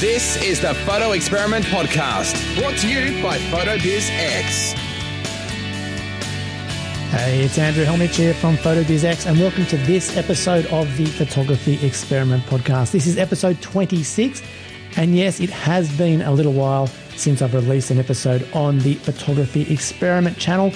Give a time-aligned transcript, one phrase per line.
[0.00, 4.74] This is the Photo Experiment Podcast, brought to you by PhotoBizX.
[7.10, 11.84] Hey, it's Andrew Hellmich here from PhotoBizX, and welcome to this episode of the Photography
[11.84, 12.92] Experiment Podcast.
[12.92, 14.40] This is episode 26,
[14.96, 18.94] and yes, it has been a little while since I've released an episode on the
[18.94, 20.72] Photography Experiment channel,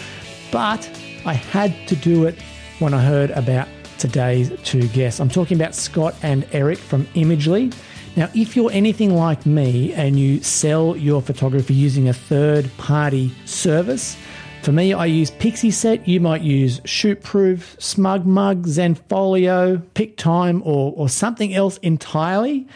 [0.51, 0.91] but
[1.25, 2.43] I had to do it
[2.81, 5.21] when I heard about today's two guests.
[5.21, 7.73] I'm talking about Scott and Eric from Imagely.
[8.15, 13.33] Now, if you're anything like me and you sell your photography using a third party
[13.47, 14.19] service,
[14.63, 16.07] for me, I use Pixieset.
[16.07, 22.69] You might use Shootproof, SmugMug, Zenfolio, PicTime, or, or something else entirely.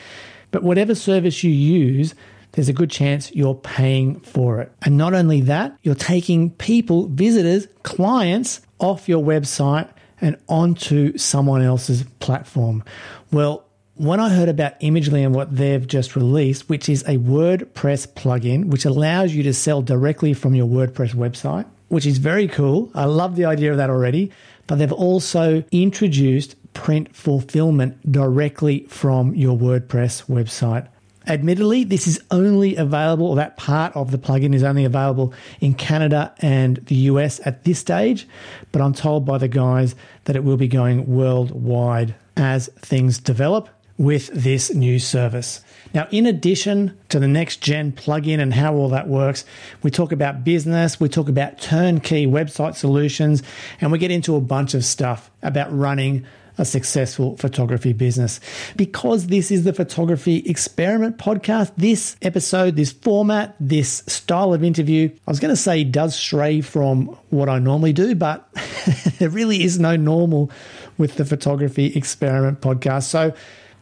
[0.52, 2.14] But whatever service you use,
[2.52, 4.72] there's a good chance you're paying for it.
[4.82, 9.88] And not only that, you're taking people, visitors, clients off your website
[10.20, 12.82] and onto someone else's platform.
[13.30, 13.65] Well,
[13.96, 18.66] when I heard about Imagely and what they've just released, which is a WordPress plugin,
[18.66, 22.90] which allows you to sell directly from your WordPress website, which is very cool.
[22.94, 24.30] I love the idea of that already.
[24.66, 30.88] But they've also introduced print fulfillment directly from your WordPress website.
[31.26, 35.74] Admittedly, this is only available, or that part of the plugin is only available in
[35.74, 38.28] Canada and the US at this stage,
[38.72, 43.68] but I'm told by the guys that it will be going worldwide as things develop
[43.98, 45.60] with this new service.
[45.94, 49.44] Now, in addition to the next gen plugin and how all that works,
[49.82, 53.42] we talk about business, we talk about turnkey website solutions,
[53.80, 56.26] and we get into a bunch of stuff about running
[56.58, 58.40] a successful photography business.
[58.76, 65.10] Because this is the Photography Experiment podcast, this episode, this format, this style of interview,
[65.26, 68.48] I was going to say does stray from what I normally do, but
[69.18, 70.50] there really is no normal
[70.98, 73.04] with the Photography Experiment podcast.
[73.04, 73.34] So,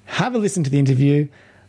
[0.06, 1.28] have a listen to the interview.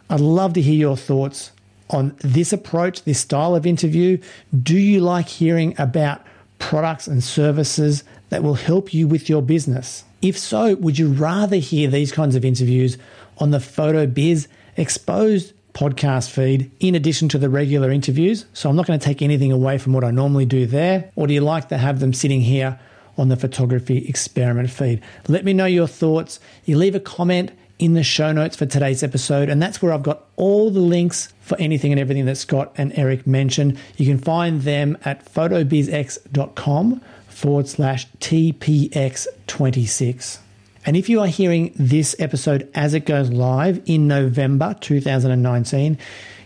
[0.10, 1.52] I'd love to hear your thoughts
[1.90, 4.18] on this approach, this style of interview.
[4.58, 6.22] Do you like hearing about
[6.60, 10.04] products and services that will help you with your business?
[10.22, 12.98] If so, would you rather hear these kinds of interviews
[13.38, 14.48] on the Photo Biz
[14.78, 18.46] Exposed podcast feed in addition to the regular interviews?
[18.54, 21.12] So I'm not going to take anything away from what I normally do there.
[21.16, 22.80] Or do you like to have them sitting here
[23.18, 25.02] on the Photography Experiment feed?
[25.28, 26.40] Let me know your thoughts.
[26.64, 29.50] You leave a comment in the show notes for today's episode.
[29.50, 32.98] And that's where I've got all the links for anything and everything that Scott and
[32.98, 33.78] Eric mentioned.
[33.98, 40.38] You can find them at photobizx.com forward slash TPX26.
[40.86, 45.98] And if you are hearing this episode as it goes live in November 2019,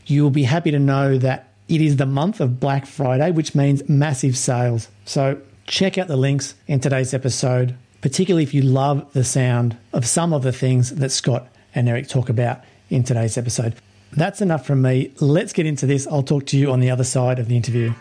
[0.05, 3.53] you will be happy to know that it is the month of Black Friday, which
[3.53, 4.87] means massive sales.
[5.05, 10.05] So check out the links in today's episode particularly if you love the sound of
[10.05, 13.75] some of the things that Scott and Eric talk about in today's episode.
[14.11, 15.13] That's enough from me.
[15.19, 16.07] Let's get into this.
[16.07, 17.93] I'll talk to you on the other side of the interview.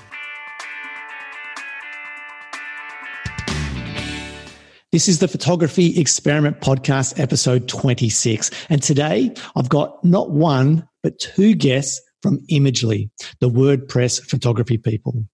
[4.91, 8.51] This is the Photography Experiment Podcast, episode 26.
[8.71, 13.11] And today I've got not one, but two guests from Imagely,
[13.41, 15.25] the WordPress photography people.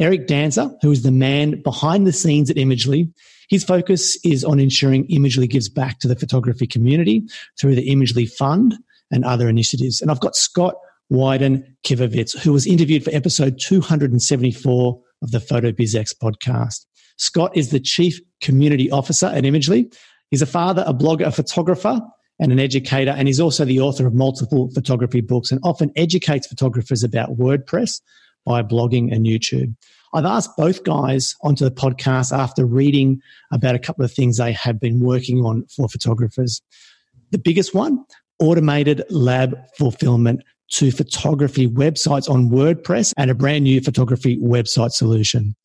[0.00, 3.12] Eric Danzer, who is the man behind the scenes at Imagely,
[3.48, 7.22] his focus is on ensuring Imagely gives back to the photography community
[7.58, 8.74] through the Imagely Fund
[9.10, 10.00] and other initiatives.
[10.00, 10.74] And I've got Scott
[11.12, 16.86] Wyden Kivowitz, who was interviewed for episode 274 of the PhotoBizX podcast.
[17.16, 19.94] Scott is the Chief Community Officer at Imagely.
[20.30, 22.00] He's a father, a blogger, a photographer,
[22.40, 26.46] and an educator, and he's also the author of multiple photography books and often educates
[26.46, 28.00] photographers about WordPress
[28.44, 29.74] by blogging and YouTube.
[30.12, 33.20] I've asked both guys onto the podcast after reading
[33.52, 36.62] about a couple of things they have been working on for photographers.
[37.32, 38.04] The biggest one,
[38.38, 45.56] automated lab fulfillment to photography websites on WordPress and a brand new photography website solution.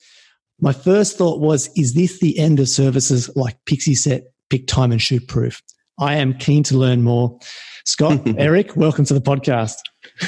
[0.60, 5.62] My first thought was, is this the end of services like Pixieset, PicTime, and Shootproof?
[6.00, 7.38] I am keen to learn more.
[7.86, 9.76] Scott, Eric, welcome to the podcast.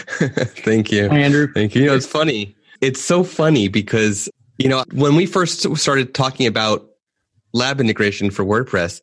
[0.63, 1.07] Thank you.
[1.09, 1.47] Hi, Andrew.
[1.53, 1.81] Thank you.
[1.81, 2.55] You know, it's funny.
[2.81, 6.85] It's so funny because, you know, when we first started talking about
[7.53, 9.01] lab integration for WordPress,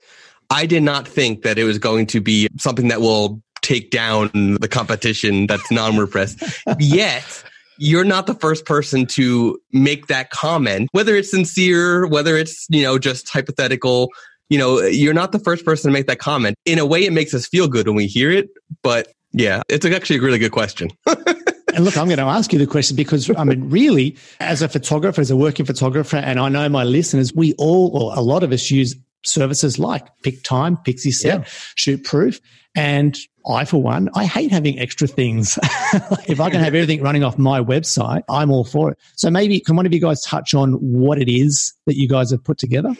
[0.50, 4.30] I did not think that it was going to be something that will take down
[4.60, 6.76] the competition that's non WordPress.
[6.78, 7.44] Yet,
[7.78, 12.82] you're not the first person to make that comment, whether it's sincere, whether it's, you
[12.82, 14.10] know, just hypothetical.
[14.48, 16.56] You know, you're not the first person to make that comment.
[16.64, 18.48] In a way, it makes us feel good when we hear it,
[18.82, 20.90] but yeah, it's actually a really good question.
[21.06, 24.68] and look, I'm going to ask you the question because, I mean, really, as a
[24.68, 28.42] photographer, as a working photographer, and I know my listeners, we all, or a lot
[28.42, 31.44] of us use services like PicTime, PixieSet, yeah.
[31.76, 32.40] ShootProof.
[32.74, 33.18] And
[33.48, 35.58] I, for one, I hate having extra things.
[36.28, 38.98] if I can have everything running off my website, I'm all for it.
[39.16, 42.30] So maybe can one of you guys touch on what it is that you guys
[42.30, 42.94] have put together?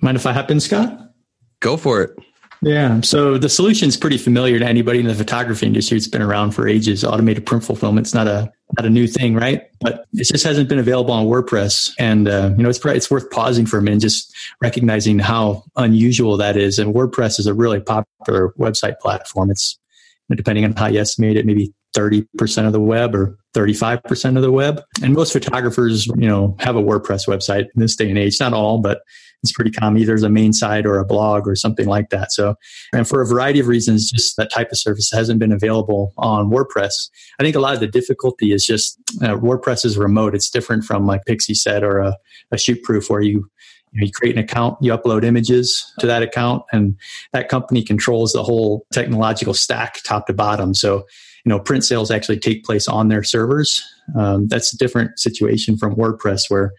[0.00, 1.12] Mind if I hop in, Scott?
[1.60, 2.16] Go for it.
[2.62, 3.00] Yeah.
[3.00, 5.96] So the solution is pretty familiar to anybody in the photography industry.
[5.96, 7.04] It's been around for ages.
[7.04, 9.62] Automated print fulfillment's not a not a new thing, right?
[9.80, 11.90] But it just hasn't been available on WordPress.
[11.98, 15.64] And uh, you know, it's probably, it's worth pausing for a minute, just recognizing how
[15.76, 16.78] unusual that is.
[16.78, 19.50] And WordPress is a really popular website platform.
[19.50, 19.78] It's
[20.28, 24.52] depending on how you estimate it, maybe 30% of the web or 35% of the
[24.52, 24.82] web.
[25.02, 28.38] And most photographers, you know, have a WordPress website in this day and age.
[28.38, 29.02] Not all, but
[29.42, 30.00] it's pretty common.
[30.00, 32.30] Either as a main site or a blog or something like that.
[32.32, 32.54] So,
[32.92, 36.50] and for a variety of reasons, just that type of service hasn't been available on
[36.50, 37.10] WordPress.
[37.38, 40.34] I think a lot of the difficulty is just uh, WordPress is remote.
[40.34, 42.16] It's different from like PixieSet or a,
[42.52, 43.50] a ShootProof where you,
[43.92, 46.96] you create an account, you upload images to that account, and
[47.32, 50.74] that company controls the whole technological stack top to bottom.
[50.74, 51.06] So,
[51.44, 53.82] you know, print sales actually take place on their servers.
[54.16, 56.72] Um, that's a different situation from WordPress, where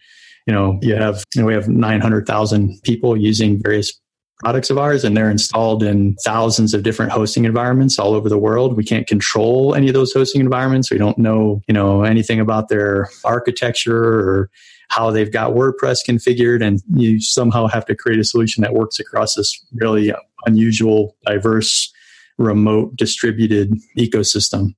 [0.46, 3.92] you know, you have, you know, we have 900,000 people using various
[4.40, 8.38] products of ours and they're installed in thousands of different hosting environments all over the
[8.38, 8.76] world.
[8.76, 10.90] We can't control any of those hosting environments.
[10.90, 14.50] We don't know, you know, anything about their architecture or
[14.88, 16.62] how they've got WordPress configured.
[16.62, 20.12] And you somehow have to create a solution that works across this really
[20.44, 21.92] unusual, diverse,
[22.38, 24.74] remote, distributed ecosystem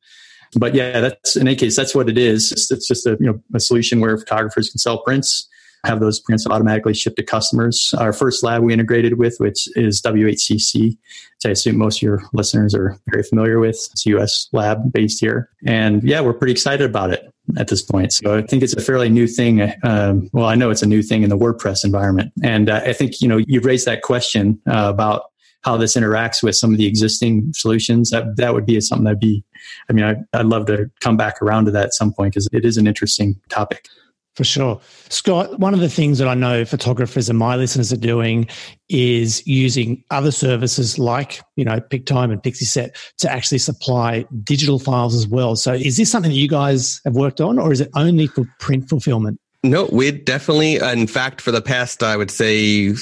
[0.56, 2.52] but yeah, that's in any case, that's what it is.
[2.52, 5.48] It's, it's, just a you know a solution where photographers can sell prints
[5.84, 7.94] have those prints automatically shipped to customers.
[7.98, 10.98] Our first lab we integrated with, which is WHCC, which
[11.46, 13.76] I assume most of your listeners are very familiar with.
[13.92, 15.50] It's a US lab based here.
[15.66, 18.12] And yeah, we're pretty excited about it at this point.
[18.12, 19.72] So I think it's a fairly new thing.
[19.82, 22.32] Um, well, I know it's a new thing in the WordPress environment.
[22.42, 25.24] And uh, I think, you know, you raised that question uh, about
[25.64, 28.10] how this interacts with some of the existing solutions.
[28.10, 29.42] That, that would be something that'd be,
[29.88, 32.48] I mean, I, I'd love to come back around to that at some point because
[32.52, 33.88] it is an interesting topic.
[34.34, 34.80] For sure.
[35.10, 38.48] Scott, one of the things that I know photographers and my listeners are doing
[38.88, 45.14] is using other services like, you know, PicTime and PixieSet to actually supply digital files
[45.14, 45.54] as well.
[45.54, 48.44] So is this something that you guys have worked on or is it only for
[48.58, 49.38] print fulfillment?
[49.62, 52.92] No, we definitely, in fact, for the past, I would say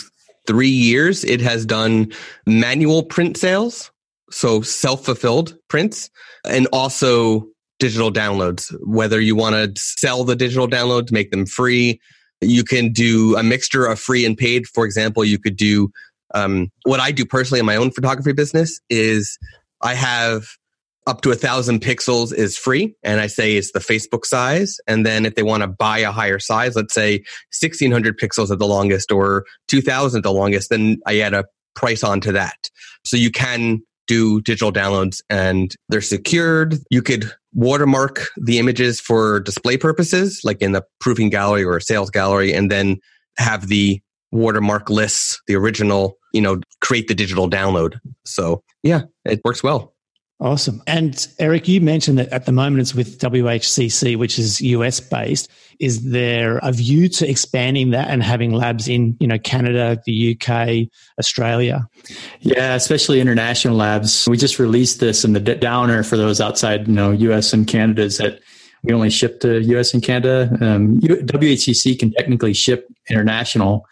[0.46, 2.12] three years, it has done
[2.46, 3.90] manual print sales.
[4.30, 6.10] So self fulfilled prints
[6.46, 7.46] and also
[7.78, 12.00] digital downloads, whether you want to sell the digital downloads, make them free.
[12.40, 14.66] You can do a mixture of free and paid.
[14.66, 15.90] For example, you could do
[16.34, 19.38] um, what I do personally in my own photography business is
[19.82, 20.46] I have
[21.06, 22.94] up to a thousand pixels is free.
[23.02, 24.78] And I say it's the Facebook size.
[24.86, 27.24] And then if they want to buy a higher size, let's say
[27.60, 31.44] 1600 pixels at the longest or 2000 at the longest, then I add a
[31.74, 32.70] price onto that.
[33.04, 36.76] So you can do digital downloads and they're secured.
[36.90, 41.82] You could watermark the images for display purposes, like in the proofing gallery or a
[41.82, 42.98] sales gallery, and then
[43.38, 44.00] have the
[44.30, 47.98] watermark lists, the original, you know, create the digital download.
[48.24, 49.91] So yeah, it works well.
[50.42, 50.82] Awesome.
[50.88, 55.48] And Eric, you mentioned that at the moment it's with WHCC, which is US based.
[55.78, 60.36] Is there a view to expanding that and having labs in, you know, Canada, the
[60.36, 60.88] UK,
[61.20, 61.88] Australia?
[62.40, 64.28] Yeah, especially international labs.
[64.28, 68.02] We just released this and the downer for those outside, you know, US and Canada
[68.02, 68.40] is that
[68.82, 70.48] we only ship to US and Canada.
[70.60, 73.86] Um, WHCC can technically ship international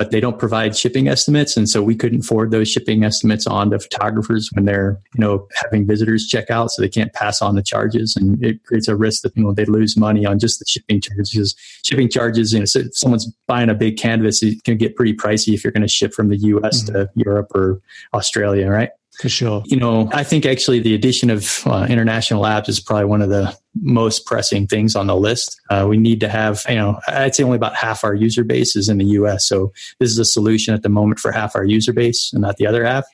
[0.00, 1.58] but they don't provide shipping estimates.
[1.58, 5.46] And so we couldn't forward those shipping estimates on to photographers when they're, you know,
[5.62, 6.70] having visitors check out.
[6.70, 9.52] So they can't pass on the charges and it creates a risk that, you know,
[9.52, 11.54] they lose money on just the shipping charges.
[11.84, 15.12] Shipping charges, you know, so if someone's buying a big canvas, it can get pretty
[15.12, 16.94] pricey if you're going to ship from the US mm-hmm.
[16.94, 17.82] to Europe or
[18.14, 18.88] Australia, right?
[19.20, 19.62] For sure.
[19.66, 23.28] You know, I think actually the addition of uh, international labs is probably one of
[23.28, 25.60] the most pressing things on the list.
[25.68, 28.76] Uh, we need to have, you know, I'd say only about half our user base
[28.76, 29.46] is in the US.
[29.46, 32.56] So this is a solution at the moment for half our user base and not
[32.56, 33.04] the other half.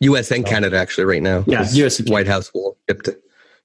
[0.00, 1.44] US and so, Canada actually right now.
[1.46, 1.68] Yeah.
[1.70, 2.78] US White House will.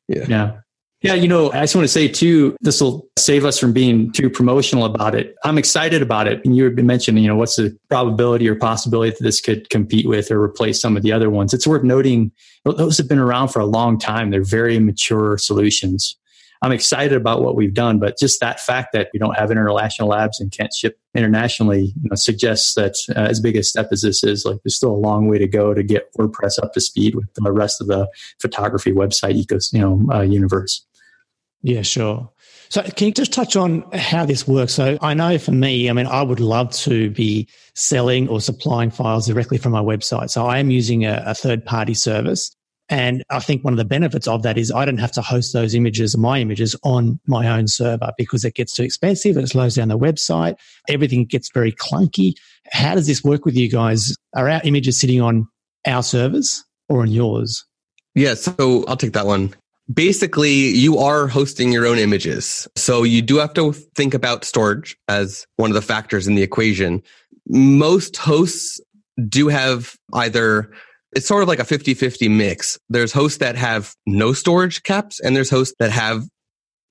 [0.10, 0.26] Yeah.
[0.28, 0.60] Yeah.
[1.02, 4.12] Yeah, you know, I just want to say too, this will save us from being
[4.12, 5.34] too promotional about it.
[5.46, 6.44] I'm excited about it.
[6.44, 9.70] And you have been mentioning, you know, what's the probability or possibility that this could
[9.70, 11.54] compete with or replace some of the other ones?
[11.54, 12.34] It's worth noting
[12.66, 14.30] those have been around for a long time.
[14.30, 16.18] They're very mature solutions.
[16.62, 20.10] I'm excited about what we've done, but just that fact that we don't have international
[20.10, 24.02] labs and can't ship internationally you know, suggests that uh, as big a step as
[24.02, 26.82] this is, like there's still a long way to go to get WordPress up to
[26.82, 28.10] speed with the rest of the
[28.42, 30.86] photography website ecosystem, you know, uh, universe.
[31.62, 32.30] Yeah, sure.
[32.70, 34.74] So, can you just touch on how this works?
[34.74, 38.92] So, I know for me, I mean, I would love to be selling or supplying
[38.92, 40.30] files directly from my website.
[40.30, 42.56] So, I am using a, a third party service.
[42.92, 45.54] And I think one of the benefits of that is I don't have to host
[45.54, 49.38] those images, my images, on my own server because it gets too expensive.
[49.38, 50.56] It slows down the website.
[50.88, 52.34] Everything gets very clunky.
[52.72, 54.16] How does this work with you guys?
[54.36, 55.48] Are our images sitting on
[55.86, 57.64] our servers or on yours?
[58.16, 59.54] Yeah, so I'll take that one.
[59.92, 62.68] Basically, you are hosting your own images.
[62.76, 66.44] So you do have to think about storage as one of the factors in the
[66.44, 67.02] equation.
[67.48, 68.80] Most hosts
[69.28, 70.72] do have either
[71.14, 72.78] it's sort of like a 50-50 mix.
[72.90, 76.24] There's hosts that have no storage caps and there's hosts that have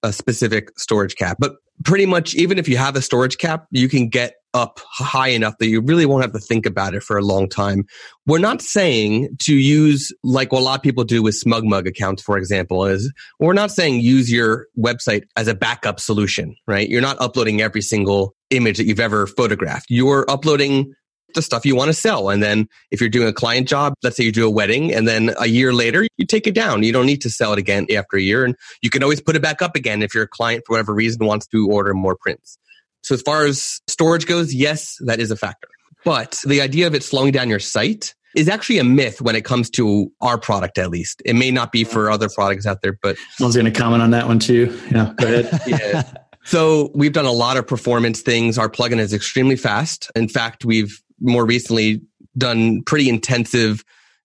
[0.03, 1.37] a specific storage cap.
[1.39, 5.29] But pretty much even if you have a storage cap, you can get up high
[5.29, 7.85] enough that you really won't have to think about it for a long time.
[8.27, 12.23] We're not saying to use like what a lot of people do with SmugMug accounts,
[12.23, 16.89] for example, is we're not saying use your website as a backup solution, right?
[16.89, 19.87] You're not uploading every single image that you've ever photographed.
[19.89, 20.95] You're uploading
[21.35, 22.31] the stuff you want to sell.
[22.31, 25.07] And then if you're doing a client job, let's say you do a wedding and
[25.07, 26.83] then a year later you take it down.
[26.83, 29.37] You don't need to sell it again after a year and you can always put
[29.37, 32.59] it back up again if your client for whatever reason wants to order more prints.
[33.03, 35.69] So as far as storage goes, yes, that is a factor.
[36.05, 39.45] But the idea of it slowing down your site is actually a myth when it
[39.45, 41.23] comes to our product, at least.
[41.25, 44.03] It may not be for other products out there, but I was going to comment
[44.03, 44.79] on that one too.
[44.91, 45.61] Yeah, go ahead.
[45.67, 46.03] yeah.
[46.45, 48.57] So we've done a lot of performance things.
[48.59, 50.11] Our plugin is extremely fast.
[50.15, 52.01] In fact, we've more recently
[52.37, 53.85] done pretty intensive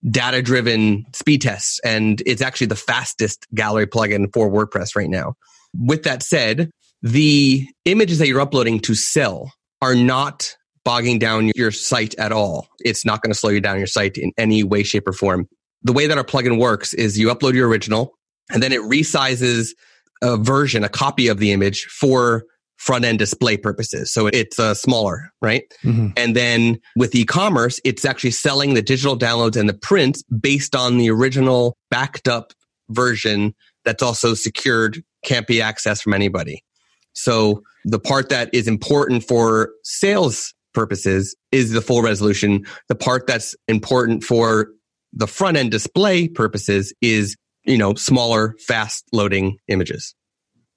[0.09, 5.35] data driven speed tests, and it's actually the fastest gallery plugin for WordPress right now.
[5.77, 6.71] With that said,
[7.03, 10.55] the images that you're uploading to sell are not
[10.85, 12.67] bogging down your site at all.
[12.79, 15.47] It's not going to slow you down your site in any way, shape, or form.
[15.83, 18.17] The way that our plugin works is you upload your original
[18.51, 19.69] and then it resizes
[20.21, 22.43] a version, a copy of the image for
[22.77, 24.11] front end display purposes.
[24.11, 25.63] So it's uh, smaller, right?
[25.83, 26.09] Mm-hmm.
[26.17, 30.97] And then with e-commerce, it's actually selling the digital downloads and the prints based on
[30.97, 32.53] the original backed up
[32.89, 33.53] version
[33.85, 36.63] that's also secured, can't be accessed from anybody.
[37.13, 42.65] So the part that is important for sales purposes is the full resolution.
[42.89, 44.69] The part that's important for
[45.13, 50.15] the front end display purposes is, you know, smaller, fast loading images.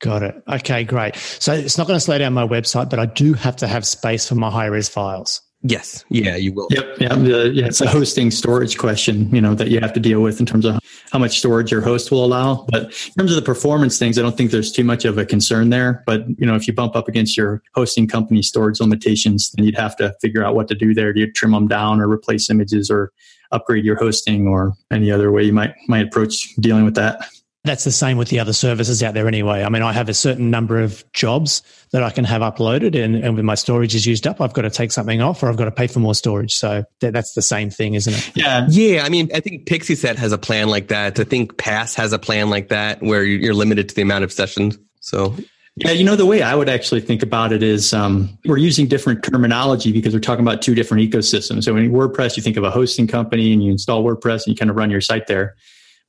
[0.01, 0.35] Got it.
[0.47, 1.17] Okay, great.
[1.17, 3.87] So it's not going to slow down my website, but I do have to have
[3.87, 5.41] space for my high res files.
[5.69, 6.05] Yes.
[6.11, 6.69] Yeah, you will.
[6.71, 6.97] Yep.
[7.01, 7.15] Yeah.
[7.17, 7.67] The, yeah.
[7.67, 10.65] It's a hosting storage question, you know, that you have to deal with in terms
[10.65, 10.79] of
[11.11, 12.67] how much storage your host will allow.
[12.69, 15.25] But in terms of the performance things, I don't think there's too much of a
[15.25, 16.05] concern there.
[16.07, 19.77] But, you know, if you bump up against your hosting company storage limitations, then you'd
[19.77, 21.13] have to figure out what to do there.
[21.13, 23.13] Do you trim them down or replace images or
[23.51, 27.29] upgrade your hosting or any other way you might, might approach dealing with that?
[27.67, 29.63] That's the same with the other services out there anyway.
[29.63, 33.17] I mean, I have a certain number of jobs that I can have uploaded, and,
[33.17, 35.57] and when my storage is used up, I've got to take something off or I've
[35.57, 36.55] got to pay for more storage.
[36.55, 38.37] So that, that's the same thing, isn't it?
[38.37, 38.67] Yeah.
[38.71, 39.05] Yeah.
[39.05, 41.19] I mean, I think Pixieset has a plan like that.
[41.19, 44.33] I think Pass has a plan like that where you're limited to the amount of
[44.33, 44.79] sessions.
[45.01, 45.35] So
[45.77, 48.87] yeah, you know, the way I would actually think about it is um, we're using
[48.87, 51.65] different terminology because we're talking about two different ecosystems.
[51.65, 54.55] So in WordPress, you think of a hosting company and you install WordPress and you
[54.55, 55.55] kind of run your site there.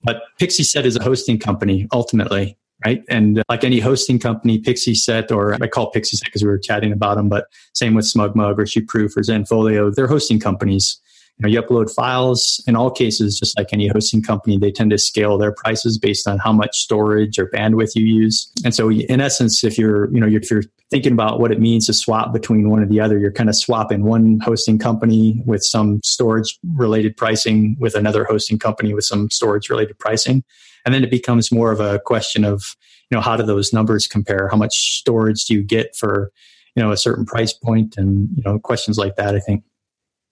[0.03, 3.03] But Pixieset is a hosting company ultimately, right?
[3.09, 6.91] And uh, like any hosting company, Pixieset, or I call Pixieset because we were chatting
[6.91, 10.99] about them, but same with SmugMug or ShootProof or Zenfolio, they're hosting companies.
[11.37, 12.63] You know, you upload files.
[12.67, 16.27] In all cases, just like any hosting company, they tend to scale their prices based
[16.27, 18.51] on how much storage or bandwidth you use.
[18.65, 21.85] And so, in essence, if you're, you know, if you're thinking about what it means
[21.87, 25.63] to swap between one or the other, you're kind of swapping one hosting company with
[25.63, 30.43] some storage related pricing with another hosting company with some storage related pricing.
[30.85, 32.75] And then it becomes more of a question of,
[33.09, 34.47] you know, how do those numbers compare?
[34.47, 36.31] How much storage do you get for,
[36.75, 39.63] you know, a certain price point and, you know, questions like that, I think.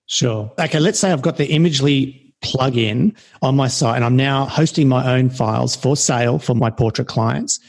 [0.08, 0.52] Sure.
[0.60, 4.88] Okay, let's say I've got the Imagely plugin on my site and I'm now hosting
[4.88, 7.60] my own files for sale for my portrait clients.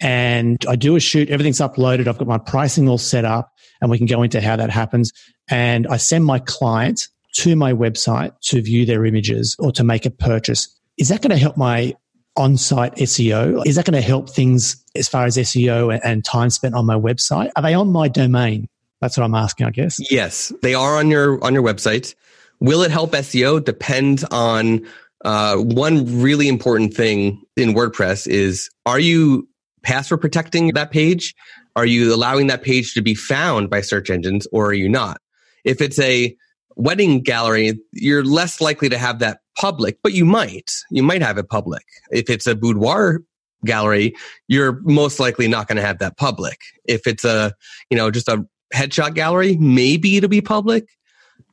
[0.00, 3.90] And I do a shoot, everything's uploaded, I've got my pricing all set up, and
[3.90, 5.12] we can go into how that happens.
[5.48, 10.06] And I send my client to my website to view their images or to make
[10.06, 10.68] a purchase.
[10.98, 11.94] Is that going to help my
[12.36, 13.66] on site SEO?
[13.66, 16.94] Is that going to help things as far as SEO and time spent on my
[16.94, 17.50] website?
[17.56, 18.68] Are they on my domain?
[19.00, 19.98] That's what I'm asking, I guess.
[20.10, 22.14] Yes, they are on your on your website.
[22.60, 23.64] Will it help SEO?
[23.64, 24.86] Depends on
[25.24, 29.48] uh, one really important thing in WordPress is are you
[29.82, 31.34] password protecting that page?
[31.76, 35.20] Are you allowing that page to be found by search engines or are you not?
[35.64, 36.36] If it's a
[36.76, 40.70] wedding gallery, you're less likely to have that public, but you might.
[40.90, 41.84] You might have it public.
[42.10, 43.22] If it's a boudoir
[43.64, 44.14] gallery,
[44.48, 46.58] you're most likely not going to have that public.
[46.86, 47.54] If it's a,
[47.90, 48.44] you know, just a
[48.74, 50.88] headshot gallery, maybe it'll be public.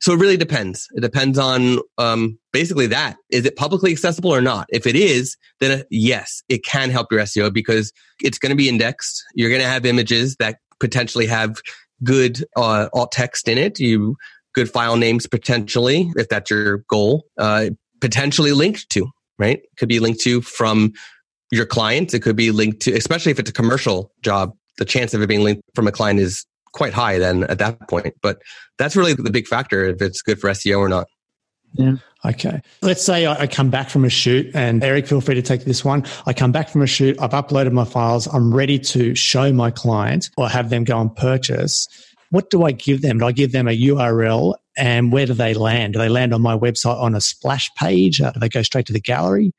[0.01, 0.87] So it really depends.
[0.93, 3.17] It depends on um, basically that.
[3.29, 4.67] Is it publicly accessible or not?
[4.69, 8.55] If it is, then uh, yes, it can help your SEO because it's going to
[8.55, 9.23] be indexed.
[9.35, 11.57] You're going to have images that potentially have
[12.03, 13.79] good uh, alt text in it.
[13.79, 14.15] You
[14.53, 17.25] good file names potentially, if that's your goal.
[17.37, 19.07] Uh, potentially linked to
[19.39, 19.61] right.
[19.77, 20.93] Could be linked to from
[21.51, 22.13] your client.
[22.13, 24.53] It could be linked to, especially if it's a commercial job.
[24.77, 26.45] The chance of it being linked from a client is
[26.77, 28.13] quite high then at that point.
[28.21, 28.41] But
[28.77, 31.07] that's really the big factor if it's good for SEO or not.
[31.73, 31.95] Yeah.
[32.23, 32.61] Okay.
[32.81, 35.83] Let's say I come back from a shoot and Eric, feel free to take this
[35.83, 36.05] one.
[36.25, 37.17] I come back from a shoot.
[37.21, 38.27] I've uploaded my files.
[38.27, 41.87] I'm ready to show my client or have them go and purchase.
[42.29, 43.19] What do I give them?
[43.19, 45.93] Do I give them a URL and where do they land?
[45.93, 48.21] Do they land on my website on a splash page?
[48.21, 49.53] Uh, do they go straight to the gallery?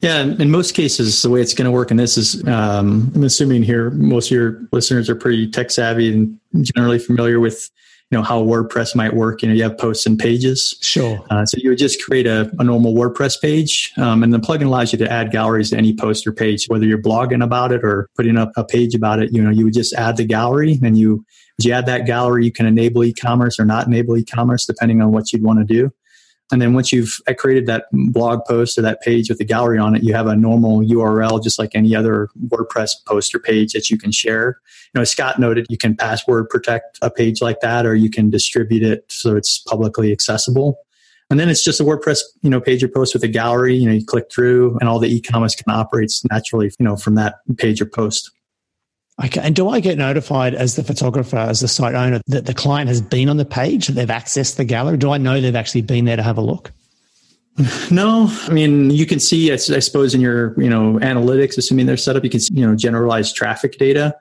[0.00, 3.24] Yeah, in most cases, the way it's going to work in this is um, I'm
[3.24, 7.70] assuming here most of your listeners are pretty tech savvy and generally familiar with
[8.10, 9.42] you know how WordPress might work.
[9.42, 10.76] You know, you have posts and pages.
[10.80, 11.24] Sure.
[11.30, 14.64] Uh, so you would just create a, a normal WordPress page, um, and the plugin
[14.64, 17.84] allows you to add galleries to any post or page, whether you're blogging about it
[17.84, 19.32] or putting up a page about it.
[19.32, 21.24] You know, you would just add the gallery, and you
[21.58, 25.12] as you add that gallery, you can enable e-commerce or not enable e-commerce depending on
[25.12, 25.92] what you'd want to do.
[26.52, 29.78] And then once you've uh, created that blog post or that page with the gallery
[29.78, 33.72] on it, you have a normal URL, just like any other WordPress post or page
[33.72, 34.60] that you can share.
[34.86, 38.10] You know, as Scott noted, you can password protect a page like that, or you
[38.10, 40.78] can distribute it so it's publicly accessible.
[41.30, 43.76] And then it's just a WordPress, you know, page or post with a gallery.
[43.76, 47.14] You know, you click through, and all the e-commerce can operate naturally, you know, from
[47.14, 48.32] that page or post.
[49.24, 49.40] Okay.
[49.42, 52.88] And do I get notified as the photographer, as the site owner, that the client
[52.88, 54.96] has been on the page, that they've accessed the gallery?
[54.96, 56.72] Do I know they've actually been there to have a look?
[57.90, 59.52] No, I mean you can see.
[59.52, 62.66] I suppose in your you know analytics, assuming they're set up, you can see you
[62.66, 64.16] know generalized traffic data.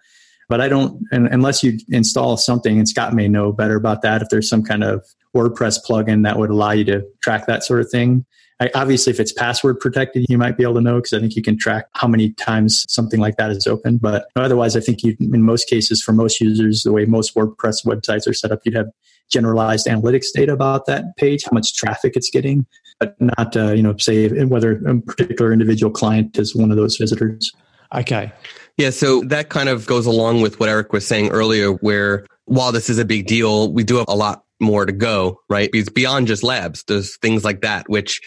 [0.50, 4.24] But I don't, unless you install something, and Scott may know better about that.
[4.24, 7.82] If there's some kind of WordPress plugin that would allow you to track that sort
[7.82, 8.26] of thing,
[8.60, 11.36] I, obviously, if it's password protected, you might be able to know because I think
[11.36, 13.98] you can track how many times something like that is open.
[13.98, 17.86] But otherwise, I think you, in most cases, for most users, the way most WordPress
[17.86, 18.90] websites are set up, you'd have
[19.32, 22.66] generalized analytics data about that page, how much traffic it's getting,
[23.00, 26.98] but not, uh, you know, say whether a particular individual client is one of those
[26.98, 27.54] visitors.
[27.96, 28.32] Okay.
[28.78, 32.72] Yeah, so that kind of goes along with what Eric was saying earlier, where while
[32.72, 35.72] this is a big deal, we do have a lot more to go, right?
[35.72, 38.22] Because beyond just labs, there's things like that, which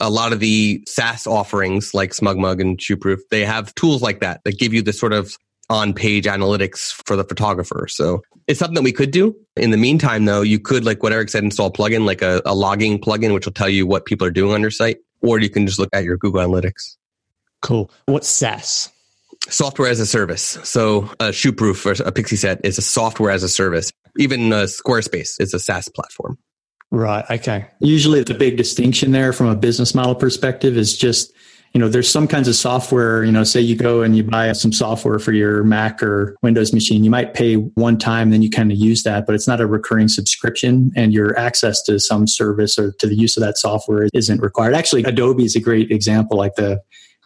[0.00, 4.40] a lot of the SaaS offerings like SmugMug and ShootProof, they have tools like that
[4.44, 5.36] that give you the sort of
[5.70, 7.86] on page analytics for the photographer.
[7.88, 9.36] So it's something that we could do.
[9.56, 12.40] In the meantime, though, you could, like what Eric said, install a plugin, like a,
[12.46, 15.38] a logging plugin, which will tell you what people are doing on your site, or
[15.40, 16.96] you can just look at your Google Analytics.
[17.60, 17.90] Cool.
[18.06, 18.90] What's SaaS?
[19.48, 20.58] Software as a service.
[20.62, 23.92] So a ShootProof or a Pixie Set is a software as a service.
[24.18, 26.38] Even uh, Squarespace is a SaaS platform.
[26.90, 27.24] Right.
[27.30, 27.66] Okay.
[27.80, 31.32] Usually the big distinction there from a business model perspective is just,
[31.74, 34.50] you know, there's some kinds of software, you know, say you go and you buy
[34.52, 38.48] some software for your Mac or Windows machine, you might pay one time, then you
[38.48, 42.26] kind of use that, but it's not a recurring subscription and your access to some
[42.26, 44.74] service or to the use of that software isn't required.
[44.74, 46.80] Actually, Adobe is a great example, like the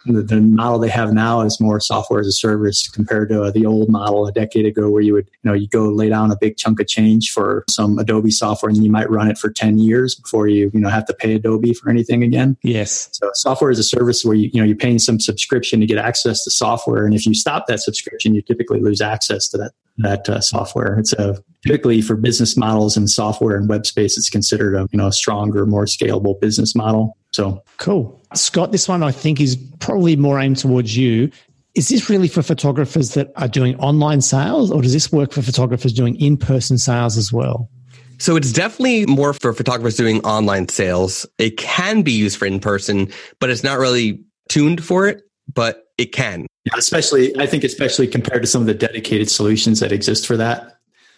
[0.07, 3.51] the, the, model they have now is more software as a service compared to uh,
[3.51, 6.31] the old model a decade ago where you would you know you go lay down
[6.31, 9.51] a big chunk of change for some adobe software and you might run it for
[9.51, 12.57] 10 years before you you know have to pay adobe for anything again.
[12.63, 13.09] Yes.
[13.13, 15.99] So software as a service where you you know you're paying some subscription to get
[15.99, 17.05] access to software.
[17.07, 20.99] And if you stop that subscription you typically lose access to that that uh, software.
[20.99, 24.99] It's a typically for business models and software and web space it's considered a you
[24.99, 29.57] know a stronger more scalable business model so cool Scott, this one I think is
[29.81, 31.31] probably more aimed towards you.
[31.75, 35.43] Is this really for photographers that are doing online sales, or does this work for
[35.43, 37.71] photographers doing in person sales as well?
[38.19, 41.27] So it's definitely more for photographers doing online sales.
[41.39, 45.23] It can be used for in person, but it's not really tuned for it,
[45.53, 46.47] but it can.
[46.65, 50.37] Yeah, especially, I think, especially compared to some of the dedicated solutions that exist for
[50.37, 50.72] that.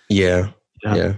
[0.09, 0.51] Yeah.
[0.83, 0.95] Yeah.
[0.95, 1.15] yeah.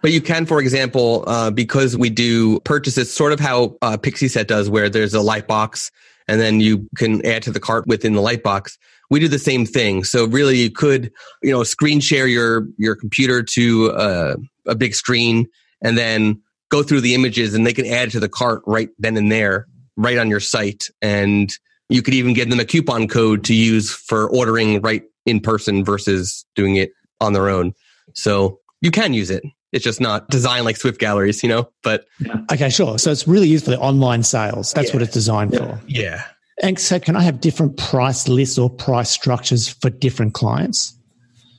[0.00, 4.46] But you can, for example, uh, because we do purchases sort of how uh, Pixieset
[4.46, 5.90] does, where there's a light box
[6.28, 8.78] and then you can add to the cart within the light box.
[9.10, 10.04] We do the same thing.
[10.04, 11.10] So really you could,
[11.42, 15.46] you know, screen share your, your computer to uh, a big screen
[15.82, 19.16] and then go through the images and they can add to the cart right then
[19.16, 20.88] and there, right on your site.
[21.00, 21.50] And
[21.88, 25.82] you could even give them a coupon code to use for ordering right in person
[25.82, 27.72] versus doing it on their own.
[28.14, 29.42] So you can use it.
[29.72, 32.06] It's just not designed like Swift galleries, you know, but.
[32.50, 32.98] Okay, sure.
[32.98, 34.72] So it's really used for the online sales.
[34.72, 34.94] That's yeah.
[34.94, 35.58] what it's designed yeah.
[35.58, 35.80] for.
[35.86, 36.24] Yeah.
[36.62, 40.98] And so, can I have different price lists or price structures for different clients?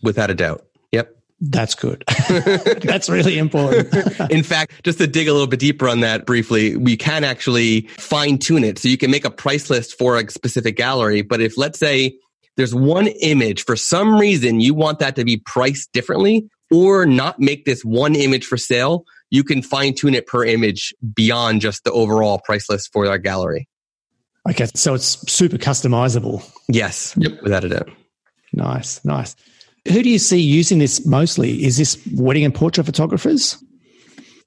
[0.02, 0.66] Without a doubt.
[0.92, 1.16] Yep.
[1.40, 2.04] That's good.
[2.30, 3.94] That's really important.
[4.30, 7.82] In fact, just to dig a little bit deeper on that briefly, we can actually
[7.98, 8.80] fine tune it.
[8.80, 11.22] So you can make a price list for a specific gallery.
[11.22, 12.18] But if let's say
[12.60, 17.40] there's one image for some reason you want that to be priced differently or not
[17.40, 21.86] make this one image for sale, you can fine tune it per image beyond just
[21.86, 23.68] the overall price list for our gallery.
[24.50, 26.44] Okay, so it's super customizable.
[26.68, 27.42] Yes, yep.
[27.42, 27.90] without a doubt.
[28.52, 29.38] Nice, nice.
[29.88, 31.64] Who do you see using this mostly?
[31.64, 33.64] Is this wedding and portrait photographers?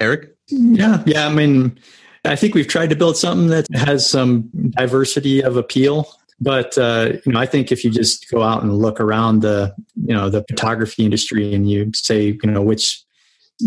[0.00, 0.36] Eric?
[0.48, 1.26] Yeah, yeah.
[1.26, 1.78] I mean,
[2.26, 6.08] I think we've tried to build something that has some diversity of appeal.
[6.40, 9.74] But uh, you know, I think if you just go out and look around the
[9.94, 13.04] you know the photography industry and you say you know which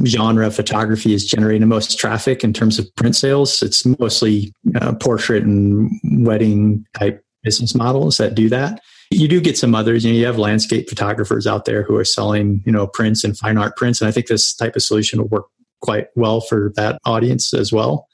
[0.06, 3.62] genre of photography is generating the most traffic in terms of print sales.
[3.62, 8.82] It's mostly uh, portrait and wedding type business models that do that.
[9.12, 10.04] You do get some others.
[10.04, 13.38] You, know, you have landscape photographers out there who are selling, you know, prints and
[13.38, 15.46] fine art prints, and I think this type of solution will work
[15.82, 18.08] quite well for that audience as well.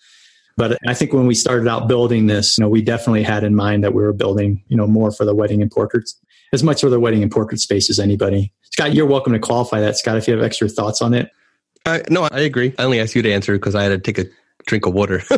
[0.57, 3.55] But I think when we started out building this, you know, we definitely had in
[3.55, 6.19] mind that we were building, you know, more for the wedding and portraits,
[6.53, 8.51] as much for the wedding and portrait space as anybody.
[8.71, 11.31] Scott, you're welcome to qualify that, Scott, if you have extra thoughts on it.
[11.85, 12.73] Uh, no, I agree.
[12.77, 14.29] I only asked you to answer because I had to take a
[14.65, 15.21] drink of water.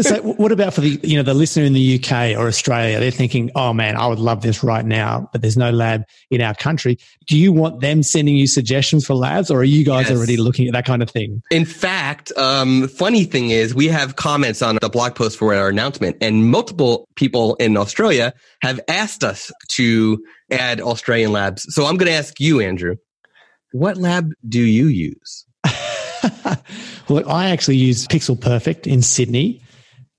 [0.00, 3.00] so what about for the you know the listener in the UK or Australia?
[3.00, 6.40] They're thinking, "Oh man, I would love this right now," but there's no lab in
[6.40, 6.98] our country.
[7.26, 10.16] Do you want them sending you suggestions for labs, or are you guys yes.
[10.16, 11.42] already looking at that kind of thing?
[11.50, 15.68] In fact, um, funny thing is, we have comments on the blog post for our
[15.68, 21.66] announcement, and multiple people in Australia have asked us to add Australian labs.
[21.70, 22.96] So I'm going to ask you, Andrew.
[23.72, 25.46] What lab do you use?
[27.08, 29.62] well, I actually use Pixel Perfect in Sydney,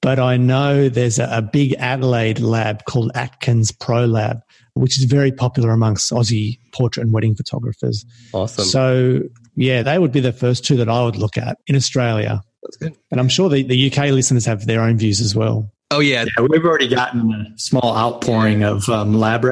[0.01, 4.41] but I know there's a, a, big Adelaide lab called Atkins Pro Lab,
[4.73, 8.05] which is very popular amongst Aussie portrait and wedding photographers.
[8.33, 8.65] Awesome.
[8.65, 9.19] So,
[9.55, 12.41] yeah, they would be the first two that I would look at in Australia.
[12.63, 12.97] That's good.
[13.11, 15.71] And I'm sure the, the UK listeners have their own views as well.
[15.91, 16.23] Oh yeah.
[16.37, 16.45] yeah.
[16.49, 19.41] we've already gotten a small outpouring of um, lab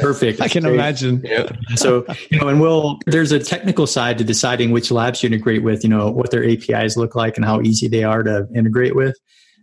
[0.00, 0.40] Perfect.
[0.40, 1.20] I can imagine.
[1.22, 1.50] Yeah.
[1.76, 5.62] So you know, and we'll there's a technical side to deciding which labs you integrate
[5.62, 5.84] with.
[5.84, 9.16] You know what their APIs look like and how easy they are to integrate with.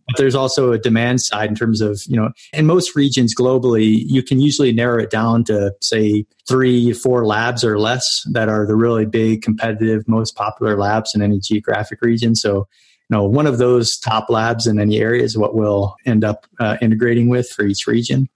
[0.07, 4.03] But there's also a demand side in terms of you know in most regions globally,
[4.05, 8.67] you can usually narrow it down to say three, four labs or less that are
[8.67, 12.35] the really big, competitive, most popular labs in any geographic region.
[12.35, 12.67] So
[13.12, 16.78] know, one of those top labs in any area is what we'll end up uh,
[16.82, 18.30] integrating with for each region.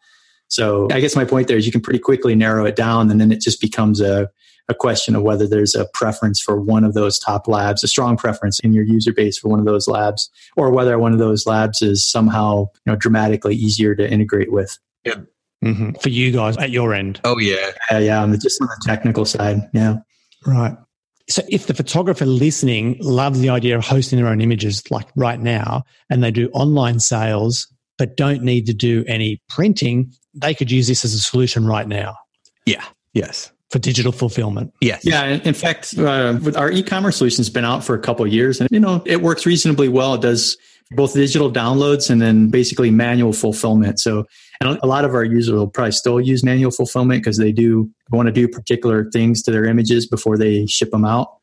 [0.47, 3.19] So I guess my point there is you can pretty quickly narrow it down and
[3.19, 4.29] then it just becomes a,
[4.67, 8.17] a question of whether there's a preference for one of those top labs, a strong
[8.17, 11.45] preference in your user base for one of those labs, or whether one of those
[11.45, 14.77] labs is somehow you know dramatically easier to integrate with.
[15.03, 15.21] Yeah.
[15.63, 15.91] Mm-hmm.
[16.01, 17.19] For you guys at your end.
[17.23, 17.71] Oh yeah.
[17.89, 18.21] Yeah, yeah.
[18.21, 19.61] On the, just on the technical side.
[19.73, 19.97] Yeah.
[20.45, 20.75] Right.
[21.27, 25.39] So if the photographer listening loves the idea of hosting their own images like right
[25.39, 30.69] now and they do online sales but don't need to do any printing, they could
[30.69, 32.15] use this as a solution right now.
[32.65, 32.83] Yeah.
[33.13, 33.51] Yes.
[33.71, 34.73] For digital fulfillment.
[34.81, 35.03] Yes.
[35.03, 35.25] Yeah.
[35.25, 38.79] In fact, uh, our e-commerce solution has been out for a couple years and, you
[38.79, 40.15] know, it works reasonably well.
[40.15, 40.57] It does
[40.91, 43.99] both digital downloads and then basically manual fulfillment.
[43.99, 44.25] So
[44.61, 47.89] and a lot of our users will probably still use manual fulfillment because they do
[48.11, 51.35] want to do particular things to their images before they ship them out.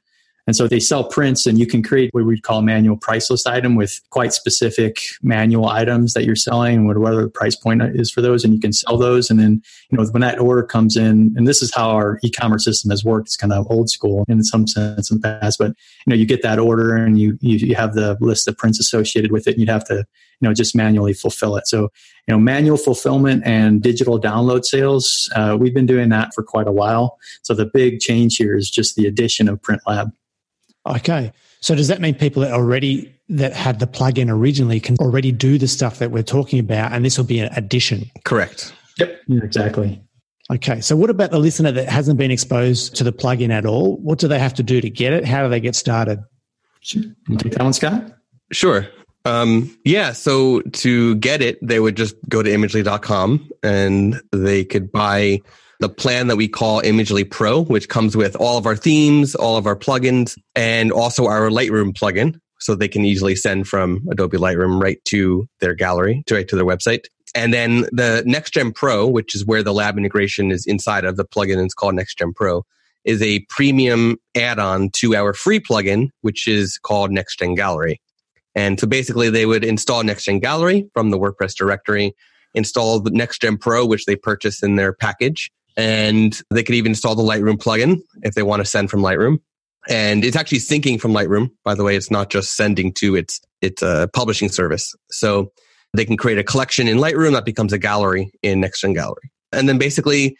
[0.46, 3.30] And so they sell prints and you can create what we'd call a manual price
[3.30, 7.80] list item with quite specific manual items that you're selling and whatever the price point
[7.94, 8.42] is for those.
[8.42, 9.30] And you can sell those.
[9.30, 12.64] And then, you know, when that order comes in, and this is how our e-commerce
[12.64, 13.28] system has worked.
[13.28, 16.26] It's kind of old school in some sense in the past, but you know, you
[16.26, 19.52] get that order and you, you, you have the list of prints associated with it.
[19.52, 20.04] And you'd have to,
[20.42, 21.68] you know, just manually fulfill it.
[21.68, 21.82] So,
[22.26, 26.66] you know, manual fulfillment and digital download sales, uh, we've been doing that for quite
[26.66, 27.16] a while.
[27.42, 30.10] So the big change here is just the addition of Print Lab.
[30.84, 31.32] Okay.
[31.60, 35.58] So does that mean people that already that had the plugin originally can already do
[35.58, 38.10] the stuff that we're talking about, and this will be an addition?
[38.24, 38.74] Correct.
[38.98, 39.20] Yep.
[39.30, 40.02] Exactly.
[40.50, 40.80] Okay.
[40.80, 43.96] So what about the listener that hasn't been exposed to the plugin at all?
[43.98, 45.24] What do they have to do to get it?
[45.24, 46.18] How do they get started?
[46.80, 47.02] Sure.
[47.28, 48.12] You take that one, Scott.
[48.50, 48.88] Sure.
[49.24, 50.12] Um, yeah.
[50.12, 55.40] So to get it, they would just go to imagely.com and they could buy
[55.80, 59.56] the plan that we call Imagely Pro, which comes with all of our themes, all
[59.56, 62.38] of our plugins, and also our Lightroom plugin.
[62.60, 66.64] So they can easily send from Adobe Lightroom right to their gallery, right to their
[66.64, 67.06] website.
[67.34, 71.24] And then the NextGen Pro, which is where the lab integration is inside of the
[71.24, 72.64] plugin, it's called NextGen Pro,
[73.04, 78.00] is a premium add-on to our free plugin, which is called NextGen Gallery.
[78.54, 82.14] And so basically they would install NextGen Gallery from the WordPress directory,
[82.54, 85.50] install the NextGen Pro, which they purchase in their package.
[85.76, 89.38] And they could even install the Lightroom plugin if they want to send from Lightroom.
[89.88, 91.50] And it's actually syncing from Lightroom.
[91.64, 94.94] By the way, it's not just sending to its, its a publishing service.
[95.10, 95.50] So
[95.94, 99.32] they can create a collection in Lightroom that becomes a gallery in NextGen Gallery.
[99.50, 100.36] And then basically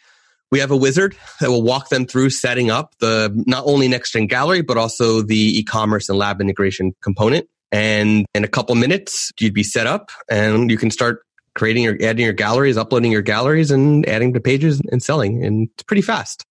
[0.51, 4.29] we have a wizard that will walk them through setting up the not only NextGen
[4.29, 7.47] Gallery, but also the e-commerce and lab integration component.
[7.73, 11.23] And in a couple minutes, you'd be set up and you can start
[11.55, 15.43] creating your, adding your galleries, uploading your galleries and adding to pages and selling.
[15.43, 16.45] And it's pretty fast.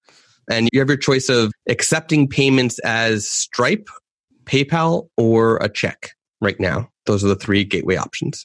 [0.51, 3.89] And you have your choice of accepting payments as Stripe,
[4.45, 6.91] PayPal, or a check right now.
[7.07, 8.45] Those are the three gateway options.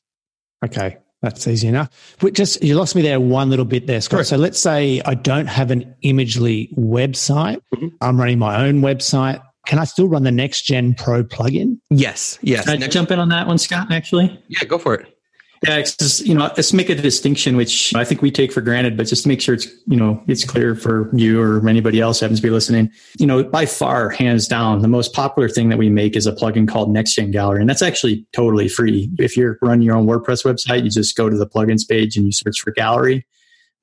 [0.64, 0.98] Okay.
[1.24, 2.16] That's easy enough.
[2.20, 4.20] But just you lost me there one little bit there, Scott.
[4.20, 4.24] Sure.
[4.24, 7.60] So let's say I don't have an Imagely website.
[7.74, 7.88] Mm-hmm.
[8.02, 9.42] I'm running my own website.
[9.68, 11.78] Can I still run the Next Gen Pro plugin?
[11.90, 12.40] Yes.
[12.42, 12.66] Yes.
[12.66, 13.92] Can I Next- jump in on that one, Scott?
[13.92, 15.14] Actually, yeah, go for it.
[15.68, 18.96] Yeah, just, you know, let's make a distinction, which I think we take for granted,
[18.96, 22.20] but just to make sure it's, you know, it's clear for you or anybody else
[22.20, 22.92] happens to be listening.
[23.18, 26.32] You know, by far, hands down, the most popular thing that we make is a
[26.32, 27.60] plugin called NextGen Gallery.
[27.60, 29.10] And that's actually totally free.
[29.18, 32.26] If you're running your own WordPress website, you just go to the plugins page and
[32.28, 33.26] you search for gallery It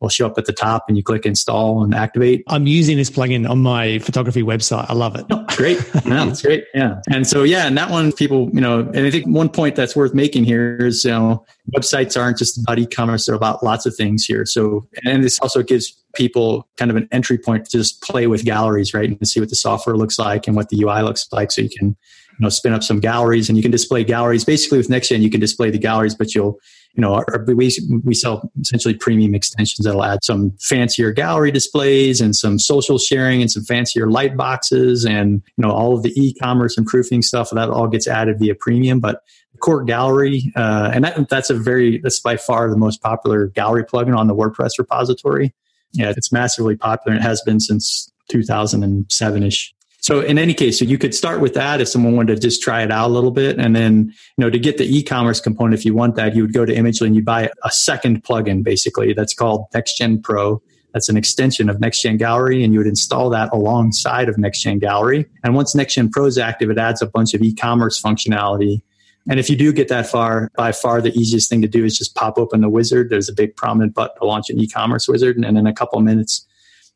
[0.01, 2.45] will show up at the top and you click install and activate.
[2.47, 4.87] I'm using this plugin on my photography website.
[4.89, 5.27] I love it.
[5.57, 5.79] Great.
[6.05, 6.65] Yeah, that's great.
[6.75, 7.01] Yeah.
[7.11, 9.95] And so, yeah, and that one people, you know, and I think one point that's
[9.95, 11.45] worth making here is, you know,
[11.77, 13.27] websites aren't just about e-commerce.
[13.27, 14.45] They're about lots of things here.
[14.47, 18.45] So, and this also gives people kind of an entry point to just play with
[18.45, 19.09] galleries, right?
[19.09, 21.53] And see what the software looks like and what the UI looks like.
[21.53, 24.45] So you can, you know, spin up some galleries and you can display galleries.
[24.45, 26.59] Basically with NextGen, you can display the galleries, but you'll,
[26.95, 27.71] you know, our, we,
[28.05, 33.41] we sell essentially premium extensions that'll add some fancier gallery displays and some social sharing
[33.41, 37.51] and some fancier light boxes and, you know, all of the e-commerce and proofing stuff
[37.51, 39.01] that all gets added via premium.
[39.01, 39.23] But
[39.59, 43.85] core gallery, uh, and that, that's a very, that's by far the most popular gallery
[43.85, 45.53] plugin on the WordPress repository.
[45.93, 49.75] Yeah, it's massively popular and it has been since 2007 ish.
[50.05, 52.61] So in any case, so you could start with that if someone wanted to just
[52.61, 53.59] try it out a little bit.
[53.59, 56.53] And then, you know, to get the e-commerce component, if you want that, you would
[56.53, 60.61] go to Imagely and you buy a second plugin basically that's called NextGen Pro.
[60.93, 65.25] That's an extension of NextGen Gallery, and you would install that alongside of NextGen Gallery.
[65.43, 68.83] And once NextGen Pro is active, it adds a bunch of e-commerce functionality.
[69.27, 71.97] And if you do get that far, by far the easiest thing to do is
[71.97, 73.09] just pop open the wizard.
[73.09, 76.05] There's a big prominent button to launch an e-commerce wizard, and in a couple of
[76.05, 76.47] minutes,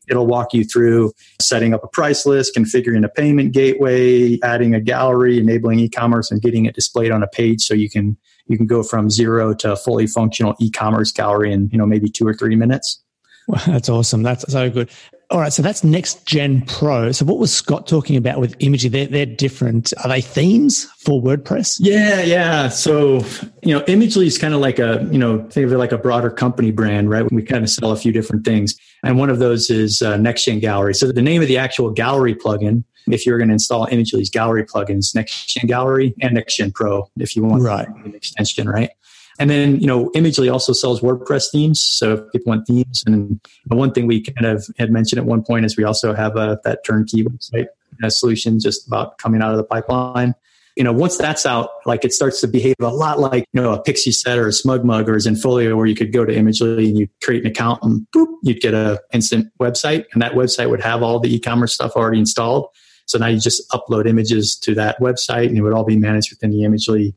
[0.08, 4.80] It'll walk you through setting up a price list, configuring a payment gateway, adding a
[4.80, 8.16] gallery, enabling e-commerce, and getting it displayed on a page so you can
[8.46, 12.26] you can go from zero to fully functional e-commerce gallery in you know maybe two
[12.26, 13.02] or three minutes.
[13.46, 14.22] Well, that's awesome.
[14.22, 14.90] That's so good.
[15.30, 17.12] All right, so that's Next Gen Pro.
[17.12, 18.90] So what was Scott talking about with Imagely?
[18.90, 19.92] They're, they're different.
[20.02, 21.76] Are they themes for WordPress?
[21.80, 22.68] Yeah, yeah.
[22.70, 23.18] So,
[23.62, 25.98] you know, Imagely is kind of like a, you know, think of it like a
[25.98, 27.30] broader company brand, right?
[27.30, 28.74] We kind of sell a few different things.
[29.04, 30.94] And one of those is uh, Gen Gallery.
[30.94, 34.64] So the name of the actual gallery plugin, if you're going to install Imagely's gallery
[34.64, 37.86] plugins, Next Gen Gallery and Next Gen Pro, if you want right.
[37.86, 38.90] an extension, right?
[39.38, 41.80] And then, you know, Imagely also sells WordPress themes.
[41.80, 45.44] So if people want themes, and one thing we kind of had mentioned at one
[45.44, 47.66] point is we also have a, that turnkey website
[48.02, 50.34] a solution just about coming out of the pipeline.
[50.76, 53.72] You know, once that's out, like it starts to behave a lot like, you know,
[53.72, 56.32] a Pixie set or a Smug Mug or a Zenfolio where you could go to
[56.32, 60.32] Imagely and you create an account and boop, you'd get a instant website and that
[60.32, 62.68] website would have all the e-commerce stuff already installed.
[63.06, 66.30] So now you just upload images to that website and it would all be managed
[66.30, 67.14] within the Imagely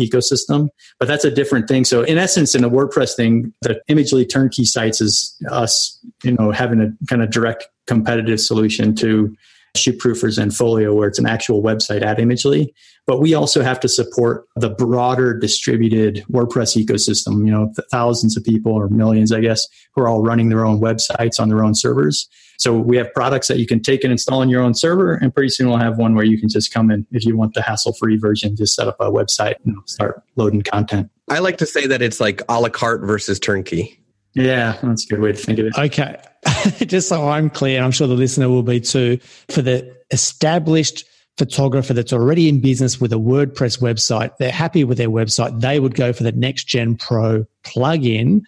[0.00, 0.68] ecosystem.
[0.98, 1.84] But that's a different thing.
[1.84, 6.50] So in essence, in a WordPress thing, the Imagely turnkey sites is us, you know,
[6.50, 9.34] having a kind of direct competitive solution to
[9.76, 12.68] Shootproof or Zenfolio, where it's an actual website at Imagely.
[13.06, 18.44] But we also have to support the broader distributed WordPress ecosystem, you know, thousands of
[18.44, 21.74] people or millions, I guess, who are all running their own websites on their own
[21.74, 22.28] servers.
[22.58, 25.34] So we have products that you can take and install on your own server, and
[25.34, 27.62] pretty soon we'll have one where you can just come in if you want the
[27.62, 31.10] hassle-free version, just set up a website and start loading content.
[31.28, 33.98] I like to say that it's like a la carte versus turnkey.
[34.34, 35.76] Yeah, that's a good way to think of it.
[35.76, 36.22] Okay.
[36.86, 41.04] just so I'm clear, I'm sure the listener will be too, for the established
[41.38, 45.80] photographer that's already in business with a WordPress website, they're happy with their website, they
[45.80, 48.42] would go for the Next Gen Pro plugin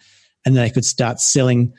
[0.45, 1.73] and they could start selling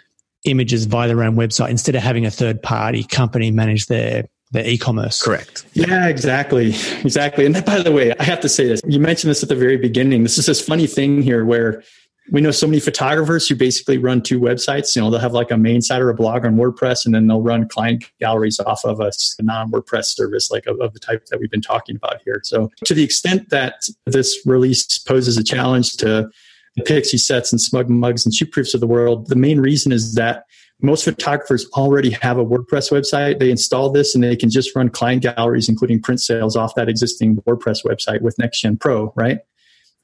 [0.44, 4.66] images via their own website instead of having a third party company manage their their
[4.66, 5.22] e-commerce.
[5.22, 5.66] Correct.
[5.72, 6.68] Yeah, exactly.
[7.02, 7.46] Exactly.
[7.46, 8.80] And by the way, I have to say this.
[8.86, 10.22] You mentioned this at the very beginning.
[10.22, 11.82] This is this funny thing here where
[12.30, 14.96] we know so many photographers who basically run two websites.
[14.96, 17.26] You know, they'll have like a main site or a blog on WordPress, and then
[17.26, 21.38] they'll run client galleries off of a non-WordPress service, like of, of the type that
[21.38, 22.40] we've been talking about here.
[22.44, 26.28] So, to the extent that this release poses a challenge to
[26.76, 30.14] the Pixie sets and Smug Mugs and Shootproofs of the world, the main reason is
[30.14, 30.44] that
[30.82, 33.38] most photographers already have a WordPress website.
[33.38, 36.88] They install this and they can just run client galleries, including print sales, off that
[36.88, 39.38] existing WordPress website with NextGen Pro, right?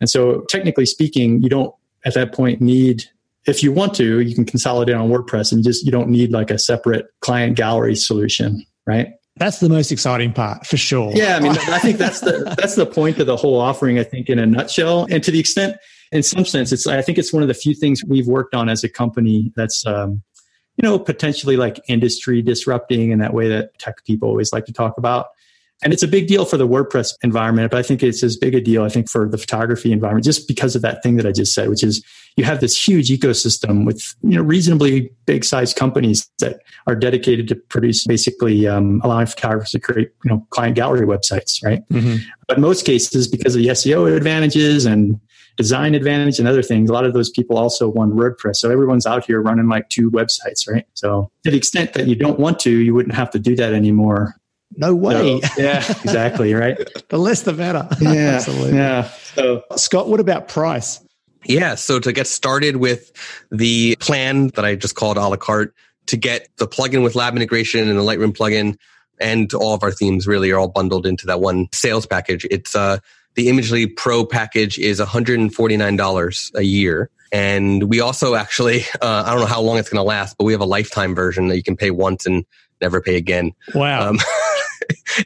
[0.01, 3.05] And so, technically speaking, you don't at that point need
[3.47, 6.51] if you want to you can consolidate on wordpress and just you don't need like
[6.51, 9.13] a separate client gallery solution right?
[9.37, 11.13] That's the most exciting part for sure.
[11.15, 14.05] Yeah i mean i think that's the that's the point of the whole offering i
[14.05, 15.07] think in a nutshell.
[15.11, 15.77] And to the extent
[16.11, 18.69] in some sense it's i think it's one of the few things we've worked on
[18.69, 20.23] as a company that's um,
[20.77, 24.73] you know potentially like industry disrupting in that way that tech people always like to
[24.73, 25.29] talk about
[25.83, 28.55] and it's a big deal for the WordPress environment, but I think it's as big
[28.55, 31.33] a deal, I think, for the photography environment, just because of that thing that I
[31.33, 32.05] just said, which is
[32.37, 37.49] you have this huge ecosystem with, you know, reasonably big sized companies that are dedicated
[37.49, 41.87] to produce basically um, allowing photographers to create, you know, client gallery websites, right?
[41.89, 42.17] Mm-hmm.
[42.47, 45.21] But most cases, because of the SEO advantages and
[45.57, 48.57] design advantage and other things, a lot of those people also want WordPress.
[48.57, 50.87] So everyone's out here running like two websites, right?
[50.95, 53.75] So to the extent that you don't want to, you wouldn't have to do that
[53.75, 54.37] anymore
[54.77, 55.41] no way.
[55.41, 56.55] So, yeah, exactly.
[56.55, 56.79] Right.
[57.09, 57.89] the less the better.
[58.01, 58.11] Yeah.
[58.37, 58.77] Absolutely.
[58.77, 59.11] Yeah.
[59.35, 61.01] So, Scott, what about price?
[61.45, 61.75] Yeah.
[61.75, 63.13] So to get started with
[63.51, 65.75] the plan that I just called a la carte,
[66.07, 68.77] to get the plugin with lab integration and the Lightroom plugin
[69.21, 72.47] and all of our themes really are all bundled into that one sales package.
[72.51, 72.99] It's uh,
[73.35, 77.11] the Imagely Pro package is $149 a year.
[77.33, 80.45] And we also actually, uh, I don't know how long it's going to last, but
[80.45, 82.45] we have a lifetime version that you can pay once and
[82.81, 83.53] never pay again.
[83.75, 84.11] Wow.
[84.11, 84.19] Um,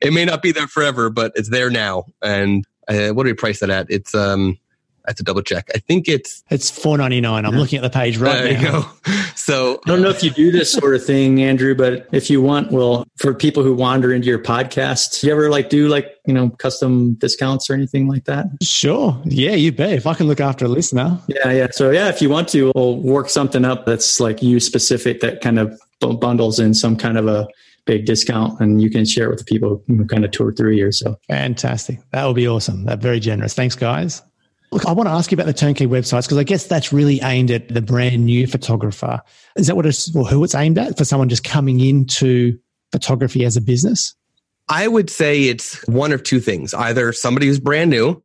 [0.02, 2.04] it may not be there forever, but it's there now.
[2.22, 3.86] And uh, what do we price that at?
[3.90, 4.58] It's um,
[5.06, 5.70] I have to double check.
[5.74, 7.44] I think it's it's four ninety nine.
[7.44, 8.82] I'm looking at the page right there now.
[8.82, 9.12] go.
[9.36, 12.42] So I don't know if you do this sort of thing, Andrew, but if you
[12.42, 16.34] want, well, for people who wander into your podcast, you ever like do like you
[16.34, 18.46] know custom discounts or anything like that?
[18.62, 19.20] Sure.
[19.24, 19.92] Yeah, you bet.
[19.92, 21.20] If I can look after a listener.
[21.28, 21.68] Yeah, yeah.
[21.70, 25.42] So yeah, if you want to, we'll work something up that's like you specific that
[25.42, 27.46] kind of bundles in some kind of a
[27.86, 30.72] big discount and you can share it with the people who kind of tour through
[30.72, 30.92] here.
[30.92, 32.00] So fantastic.
[32.12, 32.84] That would be awesome.
[32.84, 33.54] That very generous.
[33.54, 34.22] Thanks, guys.
[34.72, 37.20] Look, I want to ask you about the turnkey websites because I guess that's really
[37.22, 39.22] aimed at the brand new photographer.
[39.56, 42.58] Is that what it's, or who it's aimed at for someone just coming into
[42.90, 44.14] photography as a business?
[44.68, 48.22] I would say it's one of two things either somebody who's brand new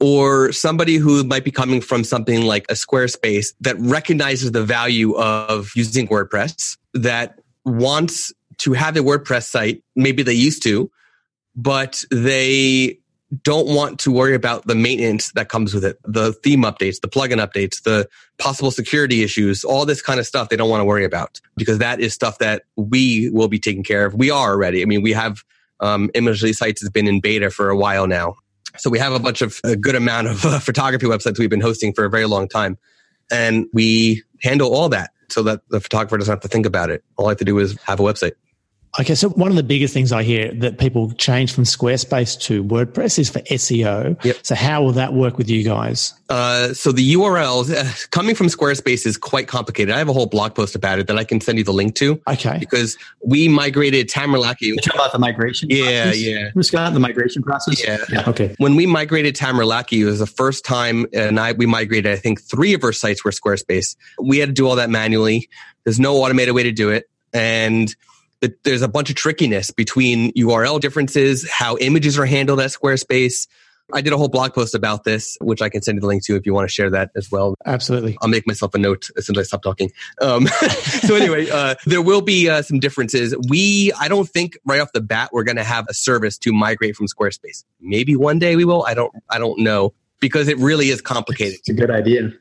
[0.00, 5.16] or somebody who might be coming from something like a Squarespace that recognizes the value
[5.16, 9.82] of using WordPress, that wants to have a WordPress site.
[9.96, 10.90] Maybe they used to,
[11.54, 12.98] but they
[13.42, 17.08] don't want to worry about the maintenance that comes with it, the theme updates, the
[17.08, 20.86] plugin updates, the possible security issues, all this kind of stuff they don't want to
[20.86, 24.14] worry about because that is stuff that we will be taking care of.
[24.14, 24.80] We are already.
[24.82, 25.44] I mean, we have
[25.80, 28.36] um, Imagely sites has been in beta for a while now.
[28.78, 31.60] So we have a bunch of a good amount of uh, photography websites we've been
[31.60, 32.78] hosting for a very long time.
[33.30, 37.04] And we handle all that so that the photographer doesn't have to think about it.
[37.16, 38.32] All I have to do is have a website.
[39.00, 42.64] Okay, so one of the biggest things I hear that people change from Squarespace to
[42.64, 44.22] WordPress is for SEO.
[44.24, 44.38] Yep.
[44.42, 46.14] So how will that work with you guys?
[46.28, 49.94] Uh, so the URLs uh, coming from Squarespace is quite complicated.
[49.94, 51.94] I have a whole blog post about it that I can send you the link
[51.96, 52.20] to.
[52.26, 52.58] Okay.
[52.58, 54.62] Because we migrated Tamerlaki.
[54.62, 55.68] You talk about the migration.
[55.70, 56.20] Yeah, process?
[56.20, 56.50] yeah.
[56.54, 57.86] Who's got the migration process?
[57.86, 57.98] Yeah.
[58.10, 58.28] yeah.
[58.28, 58.54] Okay.
[58.58, 62.12] When we migrated Tamerlaki, it was the first time, and I we migrated.
[62.12, 63.96] I think three of our sites were Squarespace.
[64.20, 65.48] We had to do all that manually.
[65.84, 67.94] There's no automated way to do it, and
[68.64, 73.48] there's a bunch of trickiness between URL differences, how images are handled at Squarespace.
[73.92, 76.22] I did a whole blog post about this, which I can send you the link
[76.26, 77.54] to if you want to share that as well.
[77.64, 78.18] Absolutely.
[78.20, 79.90] I'll make myself a note as soon as I stop talking.
[80.20, 80.46] Um,
[81.06, 83.34] so anyway, uh, there will be uh, some differences.
[83.48, 86.52] We, I don't think right off the bat we're going to have a service to
[86.52, 87.64] migrate from Squarespace.
[87.80, 88.84] Maybe one day we will.
[88.84, 91.60] I don't, I don't know because it really is complicated.
[91.60, 92.32] It's a good idea.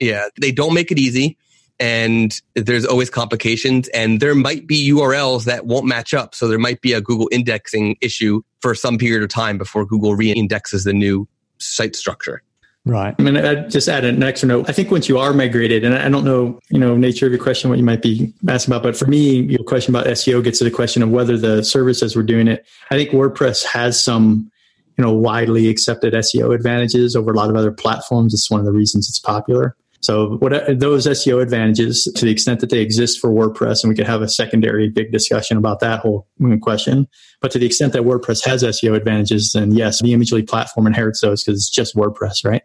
[0.00, 1.36] Yeah, they don't make it easy
[1.80, 6.34] and there's always complications and there might be URLs that won't match up.
[6.34, 10.14] So there might be a Google indexing issue for some period of time before Google
[10.14, 12.42] re-indexes the new site structure.
[12.86, 13.14] Right.
[13.18, 14.68] I mean, I'd just add an extra note.
[14.68, 17.42] I think once you are migrated, and I don't know, you know, nature of your
[17.42, 20.58] question, what you might be asking about, but for me, your question about SEO gets
[20.58, 22.66] to the question of whether the services were doing it.
[22.90, 24.50] I think WordPress has some,
[24.98, 28.34] you know, widely accepted SEO advantages over a lot of other platforms.
[28.34, 29.74] It's one of the reasons it's popular.
[30.04, 33.88] So what uh, those SEO advantages, to the extent that they exist for WordPress, and
[33.88, 36.28] we could have a secondary big discussion about that whole
[36.60, 37.08] question.
[37.40, 41.22] But to the extent that WordPress has SEO advantages, then yes, the Imagely platform inherits
[41.22, 42.62] those because it's just WordPress, right?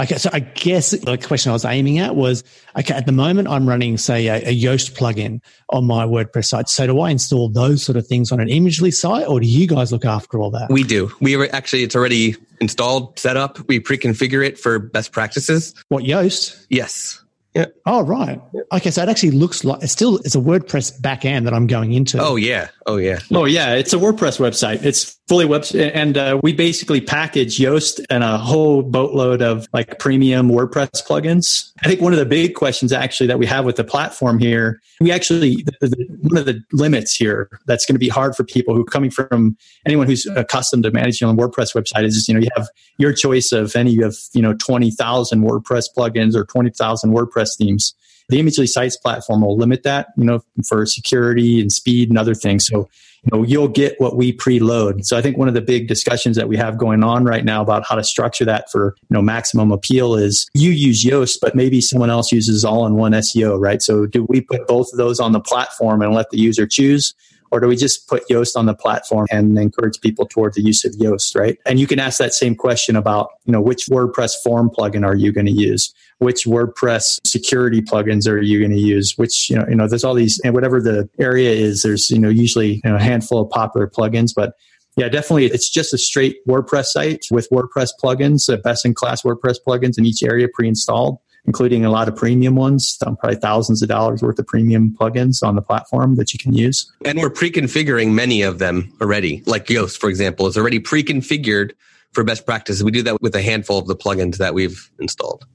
[0.00, 2.42] Okay, so I guess the question I was aiming at was
[2.78, 6.70] okay, at the moment I'm running, say, a, a, Yoast plugin on my WordPress site.
[6.70, 9.66] So do I install those sort of things on an Imagely site or do you
[9.66, 10.70] guys look after all that?
[10.70, 11.12] We do.
[11.20, 13.58] We are actually, it's already installed, set up.
[13.68, 15.74] We pre configure it for best practices.
[15.88, 16.64] What, Yoast?
[16.70, 17.22] Yes.
[17.54, 17.66] Yeah.
[17.84, 18.40] Oh, right.
[18.72, 18.90] Okay.
[18.90, 22.18] So it actually looks like it's still, it's a WordPress backend that I'm going into.
[22.20, 22.68] Oh, yeah.
[22.86, 23.18] Oh, yeah.
[23.34, 23.74] Oh, yeah.
[23.74, 24.84] It's a WordPress website.
[24.84, 29.96] It's fully web, and uh, we basically package Yoast and a whole boatload of like
[30.00, 31.70] premium WordPress plugins.
[31.84, 34.80] I think one of the big questions actually that we have with the platform here,
[35.00, 38.42] we actually, the, the, one of the limits here that's going to be hard for
[38.42, 39.56] people who coming from
[39.86, 42.68] anyone who's accustomed to managing on WordPress website is, you know, you have
[42.98, 47.94] your choice of any of, you know, 20,000 WordPress plugins or 20,000 WordPress themes.
[48.30, 52.34] The Imagely Sites platform will limit that, you know, for security and speed and other
[52.34, 52.66] things.
[52.66, 52.88] So,
[53.22, 55.04] you know, you'll get what we preload.
[55.04, 57.60] So I think one of the big discussions that we have going on right now
[57.62, 61.54] about how to structure that for, you know, maximum appeal is you use Yoast, but
[61.54, 63.82] maybe someone else uses all in one SEO, right?
[63.82, 67.14] So do we put both of those on the platform and let the user choose?
[67.50, 70.84] Or do we just put Yoast on the platform and encourage people toward the use
[70.84, 71.58] of Yoast, right?
[71.66, 75.16] And you can ask that same question about, you know, which WordPress form plugin are
[75.16, 75.92] you going to use?
[76.20, 79.16] which WordPress security plugins are you going to use?
[79.16, 82.18] Which, you know, you know, there's all these, and whatever the area is, there's, you
[82.18, 84.52] know, usually you know, a handful of popular plugins, but
[84.96, 85.46] yeah, definitely.
[85.46, 89.96] It's just a straight WordPress site with WordPress plugins, the best in class WordPress plugins
[89.96, 94.22] in each area pre installed, including a lot of premium ones, probably thousands of dollars
[94.22, 96.90] worth of premium plugins on the platform that you can use.
[97.04, 99.42] And we're pre configuring many of them already.
[99.46, 101.72] Like Yoast, for example, is already pre configured
[102.12, 102.82] for best practices.
[102.84, 105.46] We do that with a handful of the plugins that we've installed.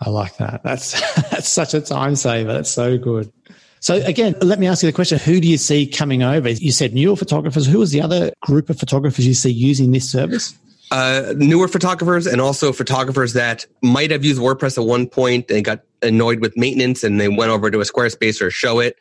[0.00, 0.62] I like that.
[0.62, 2.52] That's that's such a time saver.
[2.52, 3.32] That's so good.
[3.80, 6.50] So again, let me ask you the question: Who do you see coming over?
[6.50, 7.66] You said newer photographers.
[7.66, 10.54] Who is the other group of photographers you see using this service?
[10.92, 15.64] Uh, newer photographers and also photographers that might have used WordPress at one point and
[15.64, 18.92] got annoyed with maintenance and they went over to a Squarespace or Showit.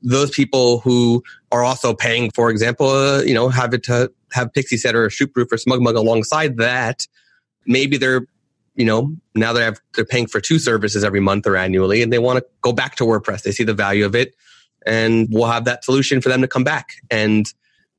[0.00, 4.52] Those people who are also paying, for example, uh, you know, have it to have
[4.52, 7.08] Pixieset or Shootproof or SmugMug alongside that.
[7.66, 8.26] Maybe they're
[8.76, 12.12] you know, now they have, they're paying for two services every month or annually and
[12.12, 13.42] they want to go back to WordPress.
[13.42, 14.36] They see the value of it
[14.86, 17.52] and we'll have that solution for them to come back and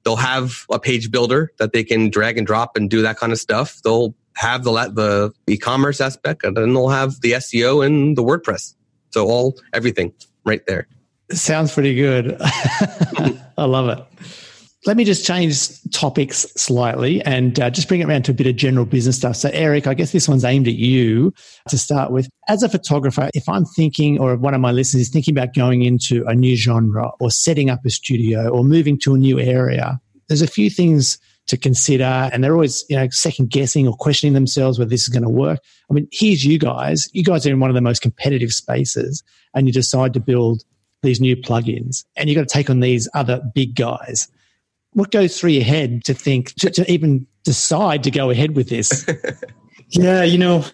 [0.03, 3.31] they'll have a page builder that they can drag and drop and do that kind
[3.31, 3.81] of stuff.
[3.83, 8.75] They'll have the, the e-commerce aspect and then they'll have the SEO and the WordPress.
[9.11, 10.13] So all, everything
[10.45, 10.87] right there.
[11.31, 12.37] Sounds pretty good.
[12.41, 14.05] I love it.
[14.87, 18.47] Let me just change topics slightly and uh, just bring it around to a bit
[18.47, 19.35] of general business stuff.
[19.35, 21.31] So, Eric, I guess this one's aimed at you
[21.69, 22.27] to start with.
[22.47, 25.83] As a photographer, if I'm thinking, or one of my listeners is thinking about going
[25.83, 29.99] into a new genre or setting up a studio or moving to a new area,
[30.27, 34.33] there's a few things to consider and they're always you know second guessing or questioning
[34.33, 35.59] themselves whether this is going to work
[35.89, 39.23] i mean here's you guys you guys are in one of the most competitive spaces
[39.55, 40.63] and you decide to build
[41.01, 44.29] these new plugins and you've got to take on these other big guys
[44.93, 48.69] what goes through your head to think to, to even decide to go ahead with
[48.69, 49.05] this?
[49.89, 50.65] yeah, you know,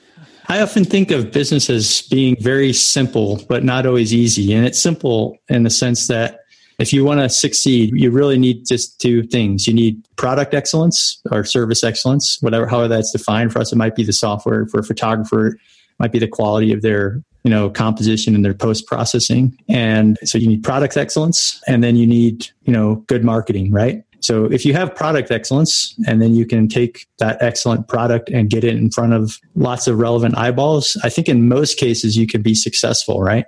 [0.49, 4.53] I often think of business as being very simple, but not always easy.
[4.53, 6.39] And it's simple in the sense that
[6.79, 9.67] if you want to succeed, you really need just two things.
[9.67, 13.51] You need product excellence or service excellence, whatever, however that's defined.
[13.51, 14.67] For us, it might be the software.
[14.67, 15.59] For a photographer, it
[15.99, 20.37] might be the quality of their you know composition and their post processing and so
[20.37, 24.65] you need product excellence and then you need you know good marketing right so if
[24.65, 28.75] you have product excellence and then you can take that excellent product and get it
[28.75, 32.53] in front of lots of relevant eyeballs, I think in most cases you can be
[32.53, 33.45] successful, right?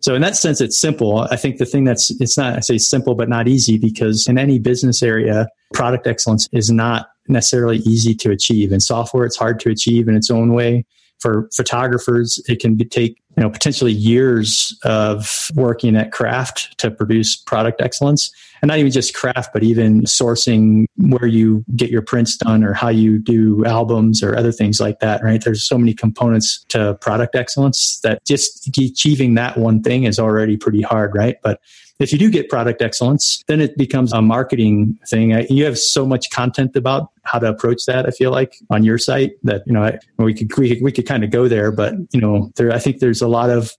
[0.00, 1.20] So in that sense, it's simple.
[1.30, 4.36] I think the thing that's, it's not, I say simple, but not easy because in
[4.36, 8.70] any business area, product excellence is not necessarily easy to achieve.
[8.70, 10.84] In software, it's hard to achieve in its own way.
[11.18, 16.90] For photographers, it can be, take you know potentially years of working at craft to
[16.90, 18.30] produce product excellence
[18.62, 22.72] and not even just craft, but even sourcing where you get your prints done or
[22.72, 25.42] how you do albums or other things like that, right?
[25.42, 30.56] There's so many components to product excellence that just achieving that one thing is already
[30.56, 31.36] pretty hard, right?
[31.42, 31.60] But
[31.98, 35.30] if you do get product excellence, then it becomes a marketing thing.
[35.50, 38.06] You have so much content about how to approach that.
[38.06, 41.06] I feel like on your site that you know we could we could, we could
[41.06, 43.76] kind of go there, but you know there I think there's a lot of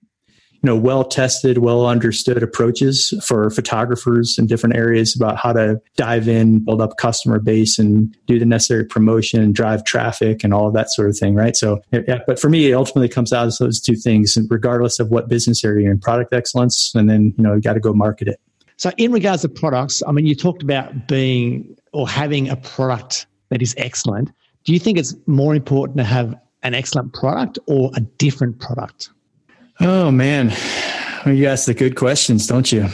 [0.61, 5.81] you know well tested well understood approaches for photographers in different areas about how to
[5.95, 10.53] dive in build up customer base and do the necessary promotion and drive traffic and
[10.53, 11.55] all of that sort of thing right?
[11.55, 15.09] So yeah but for me it ultimately comes out of those two things regardless of
[15.09, 17.93] what business area you're in product excellence and then you know you got to go
[17.93, 18.39] market it.
[18.77, 23.27] So in regards to products i mean you talked about being or having a product
[23.49, 24.31] that is excellent.
[24.63, 29.09] Do you think it's more important to have an excellent product or a different product?
[29.81, 30.51] Oh man,
[31.25, 32.87] you ask the good questions, don't you?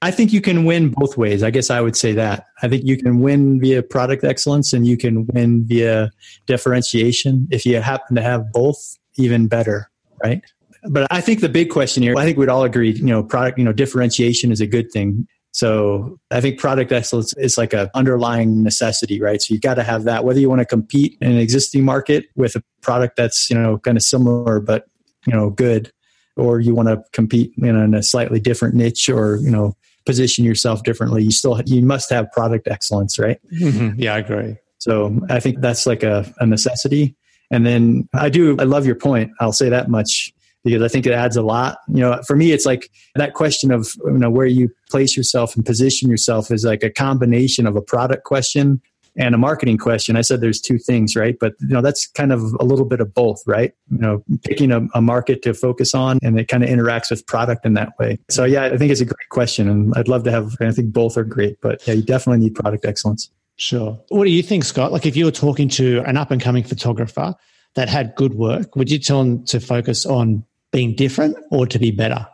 [0.00, 1.42] I think you can win both ways.
[1.42, 2.46] I guess I would say that.
[2.62, 6.10] I think you can win via product excellence and you can win via
[6.46, 7.46] differentiation.
[7.50, 9.90] If you happen to have both, even better,
[10.24, 10.42] right?
[10.88, 13.58] But I think the big question here, I think we'd all agree, you know, product,
[13.58, 15.28] you know, differentiation is a good thing.
[15.52, 19.40] So I think product excellence is like a underlying necessity, right?
[19.40, 22.24] So you've got to have that, whether you want to compete in an existing market
[22.34, 24.86] with a product that's, you know, kind of similar, but,
[25.26, 25.92] you know, good,
[26.36, 29.76] or you want to compete you know, in a slightly different niche or, you know,
[30.06, 31.22] position yourself differently.
[31.22, 33.38] You still, you must have product excellence, right?
[33.52, 34.00] Mm-hmm.
[34.00, 34.56] Yeah, I agree.
[34.78, 37.14] So I think that's like a, a necessity.
[37.50, 39.30] And then I do, I love your point.
[39.38, 40.32] I'll say that much
[40.64, 41.78] because I think it adds a lot.
[41.88, 45.56] You know, for me, it's like that question of you know where you place yourself
[45.56, 48.80] and position yourself is like a combination of a product question
[49.16, 50.16] and a marketing question.
[50.16, 51.36] I said there's two things, right?
[51.38, 53.72] But you know that's kind of a little bit of both, right?
[53.90, 57.26] You know, picking a, a market to focus on, and it kind of interacts with
[57.26, 58.18] product in that way.
[58.30, 60.56] So yeah, I think it's a great question, and I'd love to have.
[60.60, 63.30] I think both are great, but yeah, you definitely need product excellence.
[63.56, 64.00] Sure.
[64.08, 64.92] What do you think, Scott?
[64.92, 67.34] Like if you were talking to an up and coming photographer
[67.74, 71.78] that had good work, would you tell them to focus on being different or to
[71.78, 72.26] be better?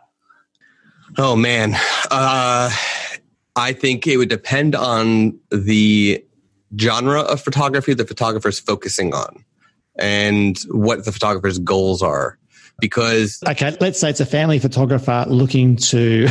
[1.17, 1.75] Oh man,
[2.09, 2.71] uh,
[3.55, 6.23] I think it would depend on the
[6.77, 8.05] genre of photography the
[8.45, 9.43] is focusing on
[9.97, 12.37] and what the photographer's goals are
[12.79, 16.27] because okay let's say it's a family photographer looking to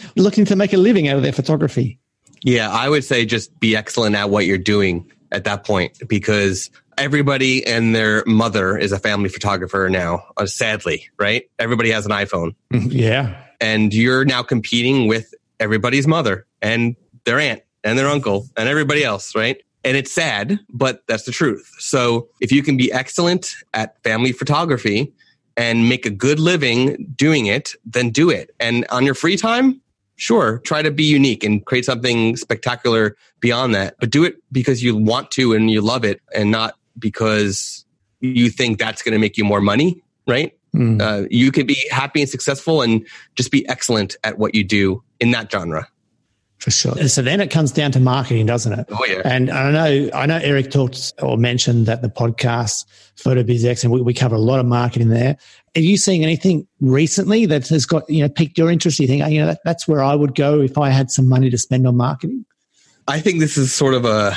[0.16, 1.98] looking to make a living out of their photography
[2.42, 6.70] yeah i would say just be excellent at what you're doing at that point because
[7.00, 11.44] everybody and their mother is a family photographer now, uh, sadly, right?
[11.58, 12.54] Everybody has an iPhone.
[12.90, 13.42] Yeah.
[13.62, 19.04] And you're now competing with everybody's mother and their aunt and their uncle and everybody
[19.04, 19.62] else, right?
[19.84, 21.74] And it's sad, but that's the truth.
[21.78, 25.12] So if you can be excellent at family photography
[25.56, 28.54] and make a good living doing it, then do it.
[28.60, 29.80] And on your free time,
[30.16, 34.82] sure, try to be unique and create something spectacular beyond that, but do it because
[34.82, 37.86] you want to and you love it and not because
[38.20, 40.52] you think that's going to make you more money, right?
[40.74, 41.00] Mm.
[41.00, 45.02] Uh, you can be happy and successful and just be excellent at what you do
[45.18, 45.88] in that genre.
[46.60, 47.08] For sure.
[47.08, 48.86] So then it comes down to marketing, doesn't it?
[48.90, 49.22] Oh yeah.
[49.24, 52.84] And I know, I know Eric talked or mentioned that the podcast
[53.16, 55.38] PhotoBizX, and we, we cover a lot of marketing there.
[55.74, 58.98] Are you seeing anything recently that has got you know piqued your interest?
[58.98, 61.28] You think oh, you know that, that's where I would go if I had some
[61.28, 62.44] money to spend on marketing?
[63.08, 64.36] I think this is sort of a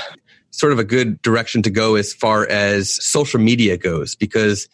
[0.52, 4.70] sort of a good direction to go as far as social media goes because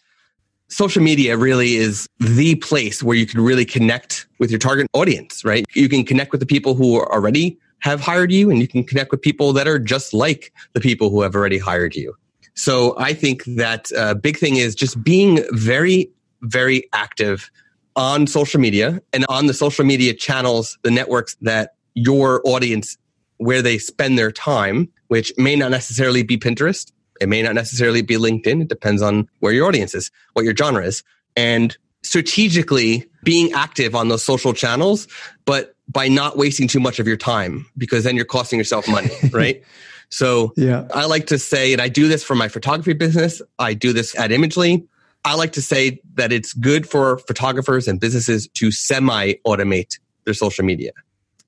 [0.70, 5.44] social media really is the place where you can really connect with your target audience,
[5.44, 5.64] right?
[5.74, 9.10] You can connect with the people who already have hired you and you can connect
[9.10, 12.14] with people that are just like the people who have already hired you.
[12.54, 16.10] So I think that a uh, big thing is just being very,
[16.42, 17.50] very active
[17.96, 22.96] on social media and on the social media channels, the networks that your audience
[23.38, 26.92] where they spend their time, which may not necessarily be Pinterest.
[27.20, 28.62] It may not necessarily be LinkedIn.
[28.62, 31.02] It depends on where your audience is, what your genre is.
[31.36, 35.06] And strategically being active on those social channels,
[35.44, 39.10] but by not wasting too much of your time because then you're costing yourself money,
[39.32, 39.62] right?
[40.08, 40.88] So yeah.
[40.94, 43.42] I like to say, and I do this for my photography business.
[43.58, 44.86] I do this at Imagely.
[45.24, 50.34] I like to say that it's good for photographers and businesses to semi automate their
[50.34, 50.92] social media.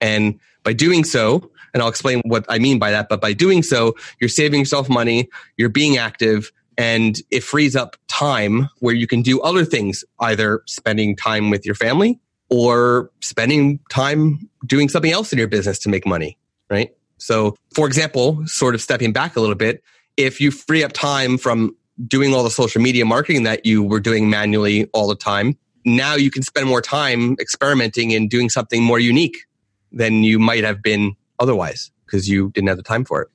[0.00, 3.08] And by doing so, and I'll explain what I mean by that.
[3.08, 7.96] But by doing so, you're saving yourself money, you're being active, and it frees up
[8.08, 12.18] time where you can do other things, either spending time with your family
[12.48, 16.38] or spending time doing something else in your business to make money,
[16.70, 16.94] right?
[17.18, 19.82] So, for example, sort of stepping back a little bit,
[20.16, 24.00] if you free up time from doing all the social media marketing that you were
[24.00, 28.82] doing manually all the time, now you can spend more time experimenting and doing something
[28.82, 29.46] more unique
[29.90, 33.28] than you might have been otherwise because you didn't have the time for it.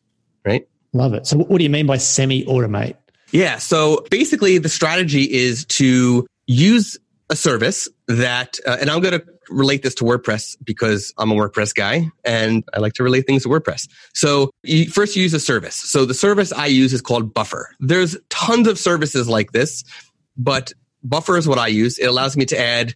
[0.45, 0.67] Right.
[0.93, 1.27] Love it.
[1.27, 2.95] So, what do you mean by semi automate?
[3.31, 3.57] Yeah.
[3.57, 6.97] So, basically, the strategy is to use
[7.29, 11.35] a service that, uh, and I'm going to relate this to WordPress because I'm a
[11.35, 13.87] WordPress guy and I like to relate things to WordPress.
[14.13, 15.75] So you first use a service.
[15.75, 17.69] So the service I use is called Buffer.
[17.79, 19.83] There's tons of services like this,
[20.37, 21.97] but Buffer is what I use.
[21.97, 22.95] It allows me to add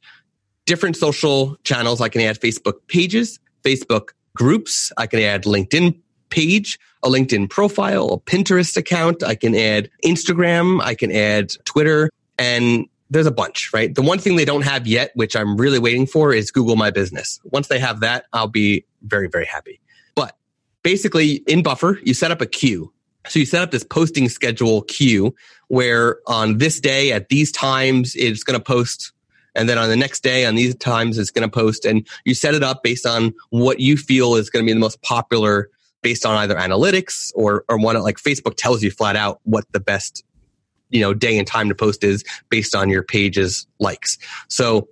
[0.65, 2.01] different social channels.
[2.01, 4.91] I can add Facebook pages, Facebook groups.
[4.97, 5.97] I can add LinkedIn
[6.29, 9.23] page, a LinkedIn profile, a Pinterest account.
[9.23, 10.81] I can add Instagram.
[10.81, 13.93] I can add Twitter and there's a bunch, right?
[13.93, 16.91] The one thing they don't have yet, which I'm really waiting for is Google My
[16.91, 17.41] Business.
[17.43, 19.81] Once they have that, I'll be very, very happy.
[20.15, 20.37] But
[20.81, 22.93] basically in Buffer, you set up a queue
[23.27, 25.35] So you set up this posting schedule queue
[25.67, 29.11] where on this day at these times it's going to post
[29.55, 32.33] and then on the next day on these times it's going to post and you
[32.33, 35.69] set it up based on what you feel is going to be the most popular
[36.01, 39.79] based on either analytics or or one like Facebook tells you flat out what the
[39.79, 40.23] best
[40.89, 44.17] you know day and time to post is based on your page's likes.
[44.47, 44.87] So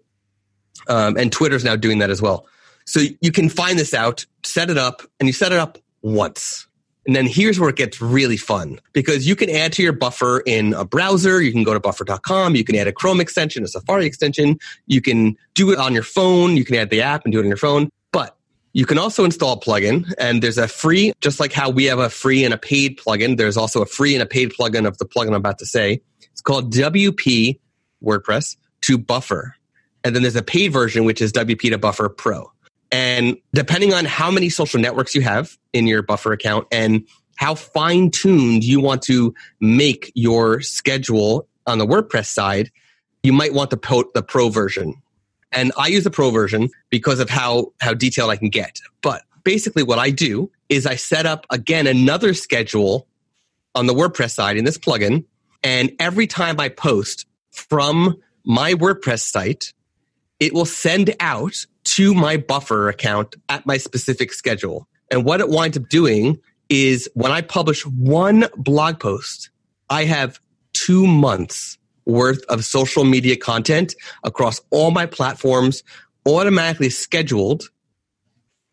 [0.88, 2.48] um, and Twitter's now doing that as well.
[2.86, 6.68] So you can find this out, set it up, and you set it up once.
[7.10, 10.42] And then here's where it gets really fun because you can add to your buffer
[10.42, 11.42] in a browser.
[11.42, 12.56] You can go to buffer.com.
[12.56, 14.60] You can add a Chrome extension, a Safari extension.
[14.86, 16.56] You can do it on your phone.
[16.56, 17.90] You can add the app and do it on your phone.
[18.12, 18.38] But
[18.74, 21.98] you can also install a plugin and there's a free, just like how we have
[21.98, 23.38] a free and a paid plugin.
[23.38, 26.04] There's also a free and a paid plugin of the plugin I'm about to say.
[26.32, 27.60] It's called WP
[28.04, 29.56] WordPress to buffer.
[30.04, 32.52] And then there's a paid version, which is WP to buffer pro.
[33.20, 37.06] And depending on how many social networks you have in your buffer account and
[37.36, 42.72] how fine tuned you want to make your schedule on the WordPress side,
[43.22, 45.02] you might want the pro, the pro version.
[45.52, 48.80] And I use the pro version because of how, how detailed I can get.
[49.02, 53.06] But basically what I do is I set up again another schedule
[53.76, 55.26] on the WordPress side in this plugin.
[55.62, 59.74] And every time I post from my WordPress site,
[60.40, 64.88] it will send out to my buffer account at my specific schedule.
[65.12, 69.50] And what it winds up doing is when I publish one blog post,
[69.90, 70.40] I have
[70.74, 75.84] two months worth of social media content across all my platforms
[76.28, 77.70] automatically scheduled.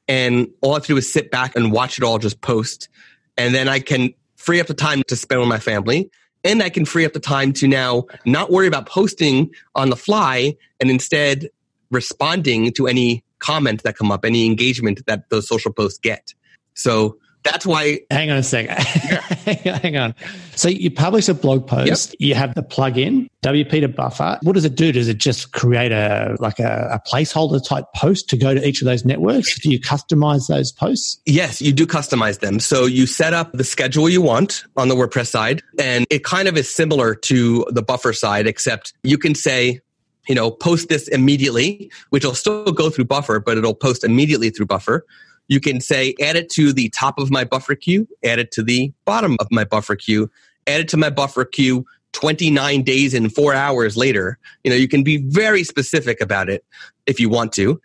[0.08, 2.88] And all I have to do is sit back and watch it all just post.
[3.36, 6.10] And then I can free up the time to spend with my family.
[6.46, 9.96] And I can free up the time to now not worry about posting on the
[9.96, 11.50] fly and instead
[11.90, 16.34] responding to any comment that come up, any engagement that those social posts get.
[16.74, 18.00] So that's why.
[18.10, 18.76] Hang on a second.
[18.76, 20.14] Hang on.
[20.54, 22.10] So you publish a blog post.
[22.10, 22.16] Yep.
[22.18, 24.38] You have the plugin WP to buffer.
[24.42, 24.92] What does it do?
[24.92, 28.82] Does it just create a like a, a, placeholder type post to go to each
[28.82, 29.58] of those networks?
[29.60, 31.20] Do you customize those posts?
[31.26, 32.58] Yes, you do customize them.
[32.58, 36.48] So you set up the schedule you want on the WordPress side, and it kind
[36.48, 39.80] of is similar to the buffer side, except you can say
[40.28, 44.50] you know, post this immediately, which will still go through buffer, but it'll post immediately
[44.50, 45.06] through buffer.
[45.48, 48.62] You can say, add it to the top of my buffer queue, add it to
[48.62, 50.30] the bottom of my buffer queue,
[50.66, 54.38] add it to my buffer queue 29 days and four hours later.
[54.64, 56.64] You know, you can be very specific about it
[57.06, 57.80] if you want to.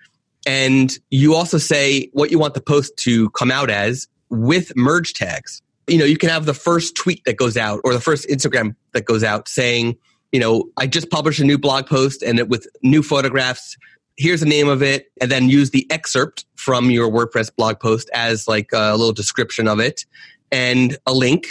[0.47, 5.13] And you also say what you want the post to come out as with merge
[5.13, 5.61] tags.
[5.87, 8.75] You know, you can have the first tweet that goes out or the first Instagram
[8.93, 9.97] that goes out saying,
[10.31, 13.77] you know, I just published a new blog post and it with new photographs.
[14.17, 18.09] Here's the name of it, and then use the excerpt from your WordPress blog post
[18.13, 20.05] as like a little description of it
[20.51, 21.47] and a link.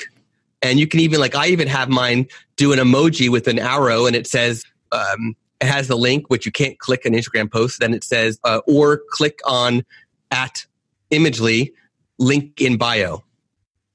[0.62, 4.06] And you can even like I even have mine do an emoji with an arrow,
[4.06, 7.80] and it says um, it has the link which you can't click an Instagram post.
[7.80, 9.84] Then it says uh, or click on
[10.30, 10.66] at
[11.10, 11.72] Imagely
[12.18, 13.24] link in bio,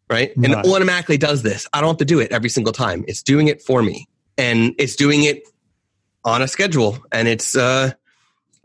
[0.09, 0.35] right?
[0.35, 1.67] And it automatically does this.
[1.71, 3.05] I don't have to do it every single time.
[3.07, 4.07] It's doing it for me
[4.37, 5.47] and it's doing it
[6.23, 7.91] on a schedule and it's uh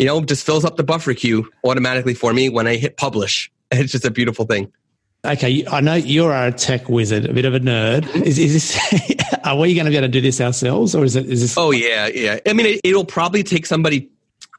[0.01, 3.53] you know just fills up the buffer queue automatically for me when i hit publish.
[3.73, 4.73] It's just a beautiful thing.
[5.25, 8.03] Okay i know you're a tech wizard a bit of a nerd.
[8.03, 8.23] Mm-hmm.
[8.23, 11.15] is, is this are we going to be able to do this ourselves or is
[11.15, 12.41] it is this oh yeah yeah.
[12.47, 14.09] I mean it, it'll probably take somebody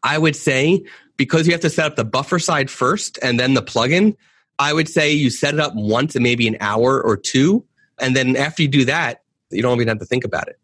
[0.04, 0.86] i would say
[1.18, 4.16] because you have to set up the buffer side first and then the plugin
[4.60, 7.66] i would say you set it up once in maybe an hour or two.
[8.00, 10.60] And then after you do that you don't even have to think about it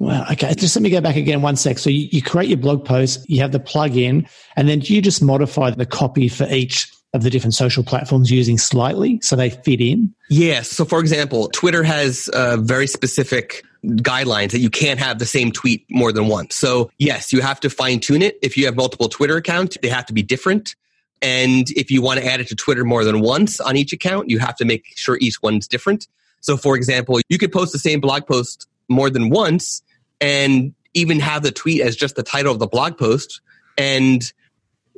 [0.00, 0.26] Wow.
[0.32, 0.54] Okay.
[0.54, 1.78] Just let me go back again one sec.
[1.78, 4.26] So you, you create your blog post, you have the plug-in,
[4.56, 8.56] and then you just modify the copy for each of the different social platforms using
[8.56, 10.14] slightly so they fit in?
[10.28, 10.70] Yes.
[10.70, 15.50] So, for example, Twitter has uh, very specific guidelines that you can't have the same
[15.50, 16.54] tweet more than once.
[16.54, 18.38] So, yes, you have to fine tune it.
[18.42, 20.76] If you have multiple Twitter accounts, they have to be different.
[21.20, 24.30] And if you want to add it to Twitter more than once on each account,
[24.30, 26.06] you have to make sure each one's different.
[26.40, 29.82] So, for example, you could post the same blog post more than once
[30.20, 33.40] and even have the tweet as just the title of the blog post
[33.78, 34.32] and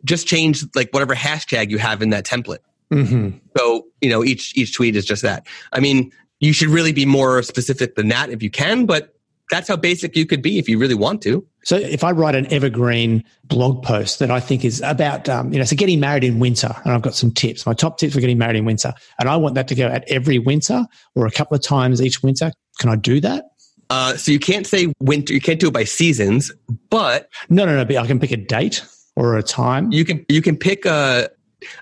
[0.05, 2.59] just change like whatever hashtag you have in that template.
[2.93, 3.39] Mm-hmm.
[3.57, 5.47] So, you know, each, each tweet is just that.
[5.73, 9.15] I mean, you should really be more specific than that if you can, but
[9.51, 11.47] that's how basic you could be if you really want to.
[11.65, 15.59] So if I write an evergreen blog post that I think is about, um, you
[15.59, 18.21] know, so getting married in winter, and I've got some tips, my top tips for
[18.21, 21.31] getting married in winter, and I want that to go out every winter or a
[21.31, 23.45] couple of times each winter, can I do that?
[23.93, 25.35] Uh, so you can't say winter.
[25.35, 26.51] You can't do it by seasons,
[26.89, 27.85] but no, no, no.
[27.85, 28.83] But I can pick a date
[29.17, 29.93] or a time.
[29.93, 31.29] You can you can pick a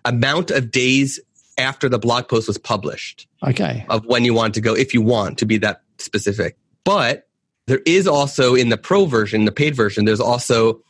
[0.04, 1.20] amount of days
[1.56, 3.84] after the blog post was published Okay.
[3.88, 6.56] of when you want to go if you want to be that specific.
[6.84, 7.28] But
[7.66, 10.82] there is also in the pro version, the paid version, there's also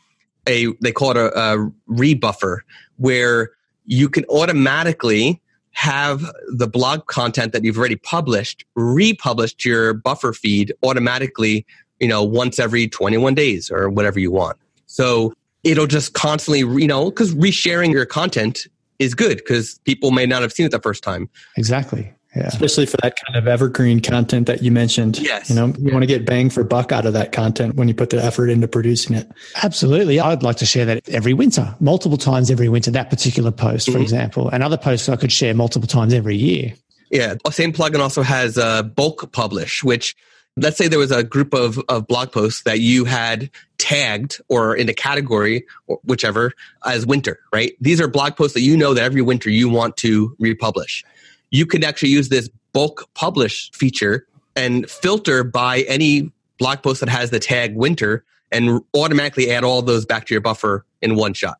[0.47, 2.59] a they call it a, a rebuffer
[2.97, 3.51] where
[3.85, 5.40] you can automatically
[5.73, 11.65] have the blog content that you've already published republished to your buffer feed automatically,
[11.99, 14.57] you know, once every 21 days or whatever you want.
[14.85, 18.67] So it'll just constantly, you know, because resharing your content
[18.99, 21.29] is good because people may not have seen it the first time.
[21.57, 22.13] Exactly.
[22.35, 22.47] Yeah.
[22.47, 25.19] especially for that kind of evergreen content that you mentioned.
[25.19, 25.49] Yes.
[25.49, 27.93] You know, you want to get bang for buck out of that content when you
[27.93, 29.29] put the effort into producing it.
[29.61, 30.17] Absolutely.
[30.19, 33.97] I'd like to share that every winter, multiple times every winter, that particular post, for
[33.97, 34.03] Mhm.
[34.03, 34.47] example.
[34.47, 36.73] And other posts I could share multiple times every year.
[37.09, 40.15] Yeah, same plugin also has uh, bulk publish, which
[40.55, 44.73] let's say there was a group of, of blog posts that you had tagged or
[44.75, 46.53] in a category or whichever
[46.85, 47.73] as winter, right?
[47.81, 51.03] These are blog posts that you know that every winter you want to republish.
[51.51, 54.25] You can actually use this bulk publish feature
[54.55, 59.81] and filter by any blog post that has the tag winter and automatically add all
[59.81, 61.57] those back to your buffer in one shot.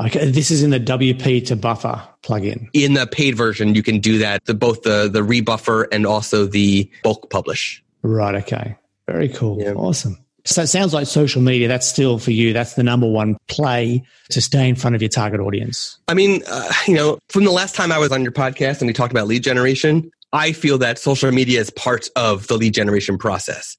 [0.00, 0.28] Okay.
[0.30, 2.68] This is in the WP to buffer plugin.
[2.72, 6.46] In the paid version, you can do that, the, both the, the rebuffer and also
[6.46, 7.82] the bulk publish.
[8.02, 8.34] Right.
[8.36, 8.76] Okay.
[9.06, 9.60] Very cool.
[9.60, 9.72] Yeah.
[9.74, 10.18] Awesome.
[10.46, 14.04] So it sounds like social media, that's still for you, that's the number one play
[14.30, 15.98] to stay in front of your target audience.
[16.06, 18.86] I mean, uh, you know, from the last time I was on your podcast and
[18.86, 22.74] we talked about lead generation, I feel that social media is part of the lead
[22.74, 23.76] generation process.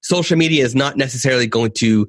[0.00, 2.08] Social media is not necessarily going to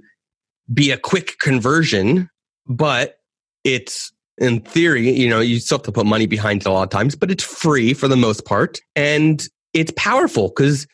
[0.74, 2.30] be a quick conversion,
[2.68, 3.20] but
[3.64, 6.84] it's in theory, you know, you still have to put money behind it a lot
[6.84, 8.80] of times, but it's free for the most part.
[8.95, 10.88] And it's powerful because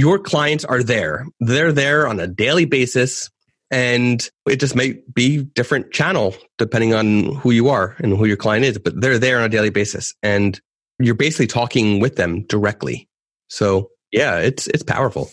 [0.00, 1.26] your clients are there.
[1.40, 3.28] They're there on a daily basis.
[3.70, 8.38] And it just may be different channel depending on who you are and who your
[8.38, 10.14] client is, but they're there on a daily basis.
[10.22, 10.58] And
[10.98, 13.08] you're basically talking with them directly.
[13.48, 15.30] So yeah, it's it's powerful.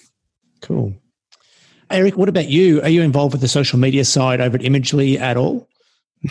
[0.62, 0.94] Cool.
[1.90, 2.82] Eric, what about you?
[2.82, 5.68] Are you involved with the social media side over at Imagely at all?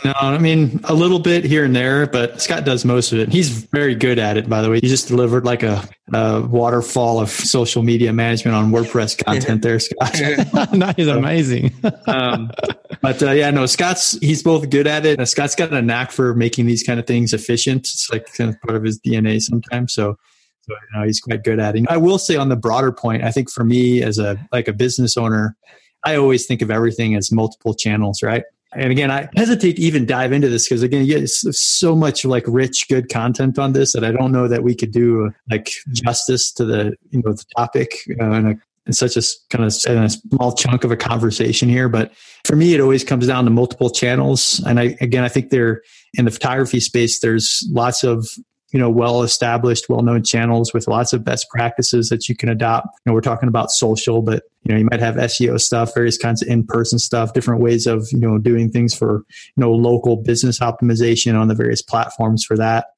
[0.05, 3.29] No, I mean a little bit here and there, but Scott does most of it.
[3.29, 4.81] He's very good at it, by the way.
[4.81, 9.79] He just delivered like a, a waterfall of social media management on WordPress content there,
[9.79, 10.13] Scott.
[10.13, 11.73] that is amazing.
[12.07, 12.51] um,
[13.03, 15.25] but uh, yeah, no, Scott's he's both good at it.
[15.29, 17.81] Scott's got a knack for making these kind of things efficient.
[17.81, 19.95] It's like kind of part of his DNA sometimes.
[19.95, 20.17] So,
[20.63, 21.85] so you know, he's quite good at it.
[21.89, 24.73] I will say on the broader point, I think for me as a like a
[24.73, 25.57] business owner,
[26.05, 28.45] I always think of everything as multiple channels, right?
[28.77, 32.45] And again, I hesitate to even dive into this because again, it's so much like
[32.47, 36.53] rich, good content on this that I don't know that we could do like justice
[36.53, 38.55] to the you know the topic uh, in, a,
[38.87, 41.89] in such a kind of a small chunk of a conversation here.
[41.89, 42.13] But
[42.45, 44.63] for me, it always comes down to multiple channels.
[44.67, 45.83] And I again, I think there
[46.15, 48.29] in the photography space, there's lots of
[48.77, 52.51] you know well established well known channels with lots of best practices that you can
[52.51, 52.89] adopt.
[52.89, 56.19] You know we're talking about social but you know you might have seo stuff various
[56.19, 60.19] kinds of in-person stuff different ways of you know doing things for you know local
[60.19, 62.89] business optimization on the various platforms for that.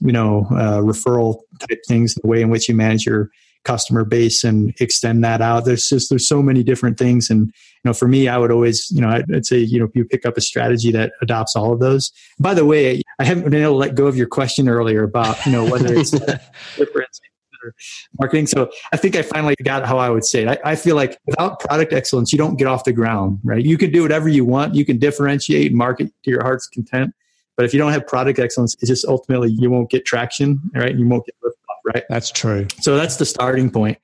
[0.00, 3.28] You know uh, referral type things the way in which you manage your
[3.64, 5.66] customer base and extend that out.
[5.66, 7.28] There's just there's so many different things.
[7.28, 9.84] And you know for me i would always you know i'd, I'd say you know
[9.84, 12.12] if you pick up a strategy that adopts all of those.
[12.40, 15.44] By the way i haven't been able to let go of your question earlier about
[15.46, 16.12] you know whether it's
[18.18, 18.46] marketing.
[18.46, 20.48] So i think i finally got how i would say it.
[20.48, 23.64] I, I feel like without product excellence you don't get off the ground right?
[23.64, 24.74] You can do whatever you want.
[24.74, 27.14] You can differentiate and market to your heart's content.
[27.56, 30.94] But if you don't have product excellence it's just ultimately you won't get traction right?
[30.94, 32.04] You won't get lift off right?
[32.08, 32.66] That's true.
[32.80, 33.98] so that's the starting point.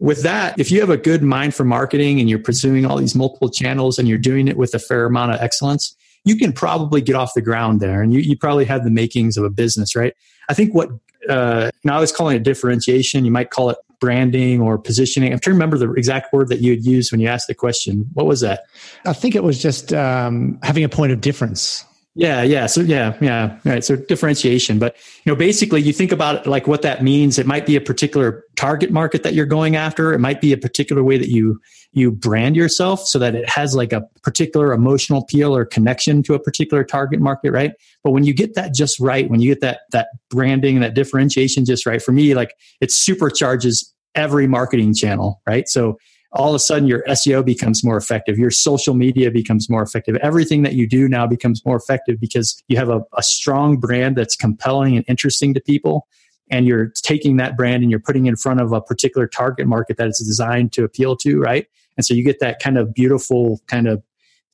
[0.00, 3.16] With that, if you have a good mind for marketing and you're pursuing all these
[3.16, 7.00] multiple channels and you're doing it with a fair amount of excellence, you can probably
[7.00, 9.96] get off the ground there and you, you probably have the makings of a business,
[9.96, 10.14] right?
[10.48, 10.90] I think what,
[11.28, 13.24] uh, now I was calling it differentiation.
[13.24, 15.32] You might call it branding or positioning.
[15.32, 17.54] I'm trying to remember the exact word that you had used when you asked the
[17.54, 18.08] question.
[18.14, 18.64] What was that?
[19.04, 21.84] I think it was just um, having a point of difference.
[22.18, 22.66] Yeah, yeah.
[22.66, 23.60] So yeah, yeah.
[23.64, 23.84] Right.
[23.84, 27.38] So differentiation, but you know, basically, you think about like what that means.
[27.38, 30.12] It might be a particular target market that you're going after.
[30.12, 31.60] It might be a particular way that you
[31.92, 36.34] you brand yourself so that it has like a particular emotional appeal or connection to
[36.34, 37.70] a particular target market, right?
[38.02, 41.64] But when you get that just right, when you get that that branding, that differentiation
[41.64, 45.68] just right, for me, like it supercharges every marketing channel, right?
[45.68, 45.96] So
[46.32, 48.38] all of a sudden your SEO becomes more effective.
[48.38, 50.16] Your social media becomes more effective.
[50.16, 54.16] Everything that you do now becomes more effective because you have a, a, strong brand
[54.16, 56.06] that's compelling and interesting to people.
[56.50, 59.96] And you're taking that brand and you're putting in front of a particular target market
[59.96, 61.66] that it's designed to appeal to, right?
[61.96, 64.02] And so you get that kind of beautiful kind of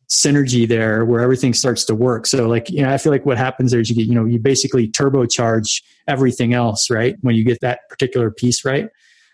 [0.09, 2.27] synergy there where everything starts to work.
[2.27, 4.25] So like, you know, I feel like what happens there is you get, you know,
[4.25, 7.17] you basically turbocharge everything else, right?
[7.23, 8.89] When you get that particular piece right.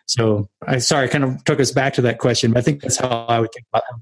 [0.06, 2.96] So I sorry, kind of took us back to that question, but I think that's
[2.96, 3.96] how I would think about how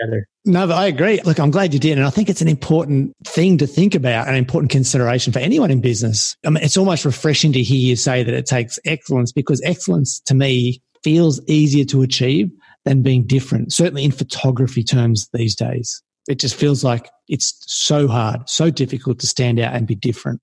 [0.00, 0.26] together.
[0.44, 1.20] No, but I agree.
[1.22, 1.98] Look, I'm glad you did.
[1.98, 5.70] And I think it's an important thing to think about, an important consideration for anyone
[5.70, 6.36] in business.
[6.44, 10.20] I mean, it's almost refreshing to hear you say that it takes excellence because excellence
[10.20, 12.50] to me feels easier to achieve
[12.84, 16.02] than being different, certainly in photography terms these days.
[16.28, 20.40] It just feels like it's so hard, so difficult to stand out and be different.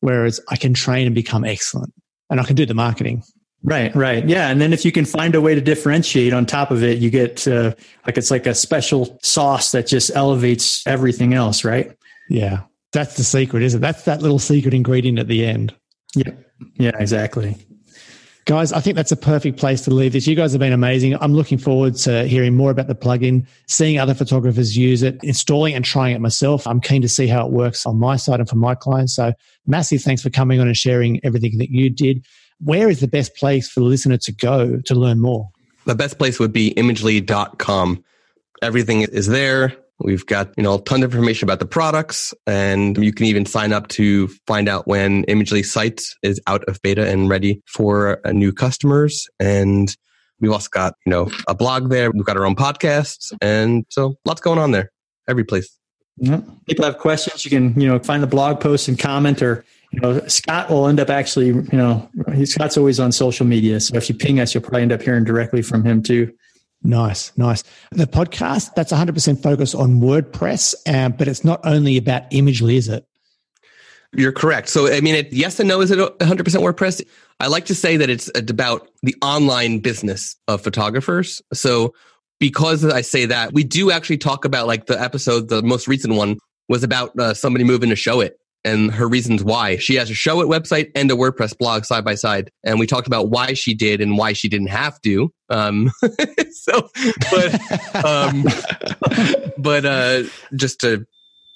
[0.00, 1.92] Whereas I can train and become excellent
[2.28, 3.22] and I can do the marketing.
[3.64, 4.28] Right, right.
[4.28, 4.50] Yeah.
[4.50, 7.08] And then if you can find a way to differentiate on top of it, you
[7.08, 7.74] get uh,
[8.06, 11.96] like it's like a special sauce that just elevates everything else, right?
[12.28, 12.60] Yeah.
[12.92, 13.80] That's the secret, isn't it?
[13.80, 15.74] That's that little secret ingredient at the end.
[16.14, 16.32] Yeah.
[16.76, 17.56] Yeah, exactly.
[18.44, 20.26] Guys, I think that's a perfect place to leave this.
[20.26, 21.16] You guys have been amazing.
[21.22, 25.74] I'm looking forward to hearing more about the plugin, seeing other photographers use it, installing
[25.74, 26.66] and trying it myself.
[26.66, 29.14] I'm keen to see how it works on my side and for my clients.
[29.16, 29.32] So
[29.66, 32.26] massive thanks for coming on and sharing everything that you did.
[32.64, 35.50] Where is the best place for the listener to go to learn more?
[35.84, 38.02] The best place would be imagely.com.
[38.62, 39.76] Everything is there.
[40.00, 43.46] We've got, you know, a ton of information about the products and you can even
[43.46, 48.20] sign up to find out when Imagely site is out of beta and ready for
[48.26, 49.28] uh, new customers.
[49.38, 49.94] And
[50.40, 52.10] we've also got, you know, a blog there.
[52.10, 53.32] We've got our own podcasts.
[53.40, 54.90] And so lots going on there.
[55.28, 55.78] Every place.
[56.16, 56.40] Yeah.
[56.66, 57.44] People have questions.
[57.44, 60.88] You can, you know, find the blog post and comment or, you know, Scott will
[60.88, 62.08] end up actually, you know,
[62.44, 63.78] Scott's always on social media.
[63.78, 66.32] So if you ping us, you'll probably end up hearing directly from him too.
[66.82, 67.62] Nice, nice.
[67.92, 72.88] The podcast, that's 100% focused on WordPress, um, but it's not only about Imagely, is
[72.88, 73.06] it?
[74.12, 74.68] You're correct.
[74.68, 75.80] So, I mean, it, yes and no.
[75.80, 77.04] Is it 100% WordPress?
[77.40, 81.40] I like to say that it's about the online business of photographers.
[81.52, 81.94] So,
[82.38, 86.14] because I say that, we do actually talk about like the episode, the most recent
[86.14, 86.38] one
[86.68, 88.32] was about uh, somebody moving to Showit
[88.64, 89.76] and her reasons why.
[89.76, 92.50] She has a show Showit website and a WordPress blog side by side.
[92.64, 95.32] And we talked about why she did and why she didn't have to.
[95.48, 95.90] Um,
[96.50, 96.88] so,
[97.30, 98.44] but, um,
[99.58, 100.22] but, uh,
[100.56, 101.06] just to,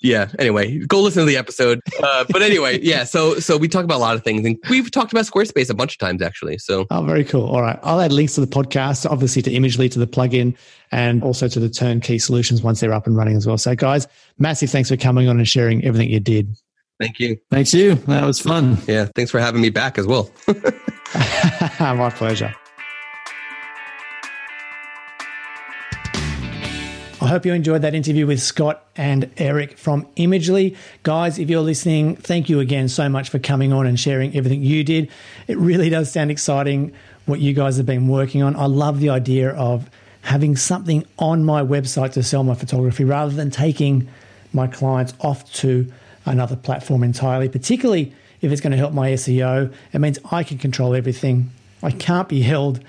[0.01, 1.81] yeah, anyway, go listen to the episode.
[2.01, 4.91] Uh, but anyway, yeah, so, so we talk about a lot of things and we've
[4.93, 6.59] talked about Squarespace a bunch of times actually.
[6.59, 7.49] So, oh, very cool.
[7.49, 7.81] All right.
[7.83, 10.57] I'll add links to the podcast, obviously to Imagely, to the plugin
[10.93, 13.59] and also to the turnkey solutions once they're up and running as well.
[13.59, 14.07] So guys,
[14.39, 16.57] massive thanks for coming on and sharing everything you did.
[17.01, 17.39] Thank you.
[17.51, 17.95] Thanks you.
[17.95, 18.79] That was fun.
[18.87, 19.07] Yeah.
[19.15, 20.31] Thanks for having me back as well.
[21.81, 22.55] My pleasure.
[27.21, 30.77] I hope you enjoyed that interview with Scott and Eric from Imagely.
[31.03, 34.63] Guys, if you're listening, thank you again so much for coming on and sharing everything
[34.63, 35.11] you did.
[35.49, 36.93] It really does sound exciting
[37.27, 38.55] what you guys have been working on.
[38.55, 39.91] I love the idea of
[40.23, 44.09] having something on my website to sell my photography rather than taking
[44.53, 45.93] my clients off to
[46.33, 49.73] another platform entirely, particularly if it's going to help my SEO.
[49.93, 51.51] It means I can control everything.
[51.83, 52.81] I can't be held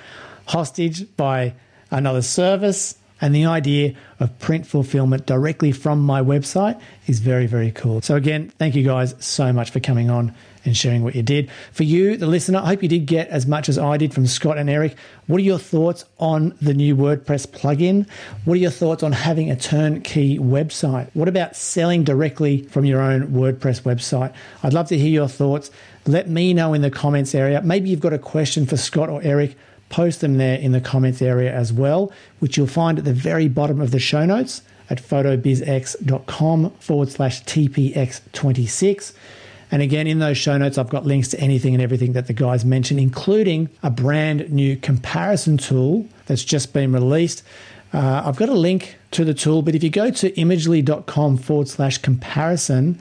[0.48, 1.54] hostage by
[1.92, 2.96] another service.
[3.22, 8.02] And the idea of print fulfillment directly from my website is very, very cool.
[8.02, 10.34] So, again, thank you guys so much for coming on
[10.66, 11.50] and sharing what you did.
[11.72, 14.28] For you, the listener, I hope you did get as much as I did from
[14.28, 14.96] Scott and Eric.
[15.28, 18.08] What are your thoughts on the new WordPress plugin?
[18.46, 21.10] What are your thoughts on having a turnkey website?
[21.14, 24.34] What about selling directly from your own WordPress website?
[24.64, 25.72] I'd love to hear your thoughts.
[26.06, 27.62] Let me know in the comments area.
[27.62, 29.56] Maybe you've got a question for Scott or Eric
[29.90, 33.48] post them there in the comments area as well, which you'll find at the very
[33.48, 39.14] bottom of the show notes at photobizx.com forward slash TPX26.
[39.72, 42.34] And again, in those show notes, I've got links to anything and everything that the
[42.34, 47.44] guys mentioned, including a brand new comparison tool that's just been released.
[47.94, 51.68] Uh, I've got a link to the tool, but if you go to imagely.com forward
[51.68, 53.00] slash comparison,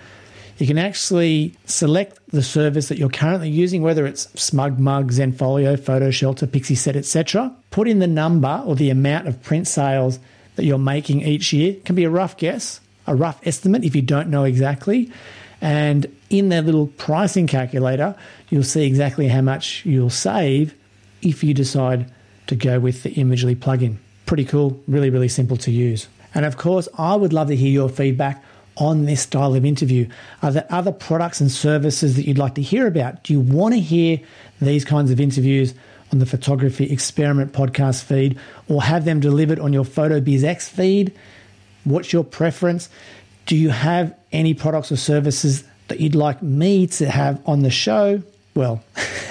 [0.59, 6.11] you can actually select the service that you're currently using, whether it's SmugMug, Zenfolio, Photo
[6.11, 7.55] Shelter, Pixieset, etc.
[7.71, 10.19] Put in the number or the amount of print sales
[10.57, 11.73] that you're making each year.
[11.73, 15.13] It can be a rough guess, a rough estimate if you don't know exactly.
[15.61, 18.15] And in that little pricing calculator,
[18.49, 20.75] you'll see exactly how much you'll save
[21.23, 22.11] if you decide
[22.47, 23.97] to go with the Imagely plugin.
[24.27, 26.09] Pretty cool, really, really simple to use.
[26.35, 28.45] And of course, I would love to hear your feedback
[28.79, 30.09] on this style of interview?
[30.43, 33.25] Are there other products and services that you'd like to hear about?
[33.25, 34.21] Do you want to hear
[34.61, 35.75] these kinds of interviews
[36.13, 38.39] on the Photography Experiment podcast feed
[38.69, 41.13] or have them delivered on your PhotoBizX feed?
[41.85, 42.89] What's your preference?
[43.49, 47.71] Do you have any products or services that you'd like me to have on the
[47.71, 48.23] show?
[48.55, 48.85] Well,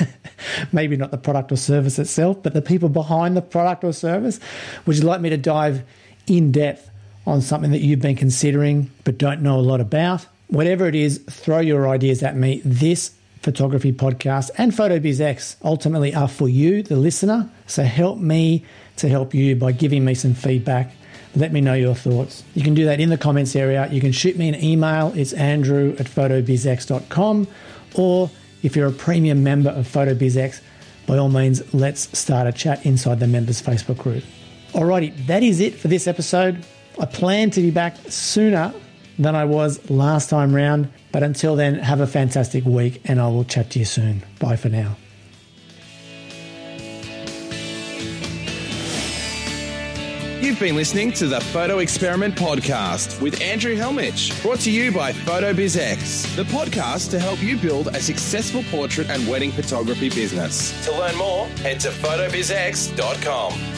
[0.71, 4.39] maybe not the product or service itself, but the people behind the product or service.
[4.85, 5.83] Would you like me to dive
[6.27, 6.89] in depth
[7.27, 10.25] on something that you've been considering but don't know a lot about.
[10.47, 12.61] Whatever it is, throw your ideas at me.
[12.63, 17.49] This photography podcast and PhotoBizX ultimately are for you, the listener.
[17.67, 18.65] So help me
[18.95, 20.91] to help you by giving me some feedback.
[21.37, 22.43] Let me know your thoughts.
[22.55, 23.87] You can do that in the comments area.
[23.91, 25.13] You can shoot me an email.
[25.15, 27.47] It's andrew at photobizx.com.
[27.93, 28.31] Or
[28.63, 30.61] if you're a premium member of PhotoBizX,
[31.05, 34.23] by all means, let's start a chat inside the members Facebook group.
[34.71, 36.65] Alrighty, that is it for this episode.
[36.99, 38.73] I plan to be back sooner
[39.19, 43.27] than I was last time round, but until then, have a fantastic week and I
[43.27, 44.23] will chat to you soon.
[44.39, 44.97] Bye for now.
[50.39, 55.11] You've been listening to the Photo Experiment Podcast with Andrew Hellmich, brought to you by
[55.11, 60.85] PhotoBizX, the podcast to help you build a successful portrait and wedding photography business.
[60.85, 63.76] To learn more, head to photobizx.com.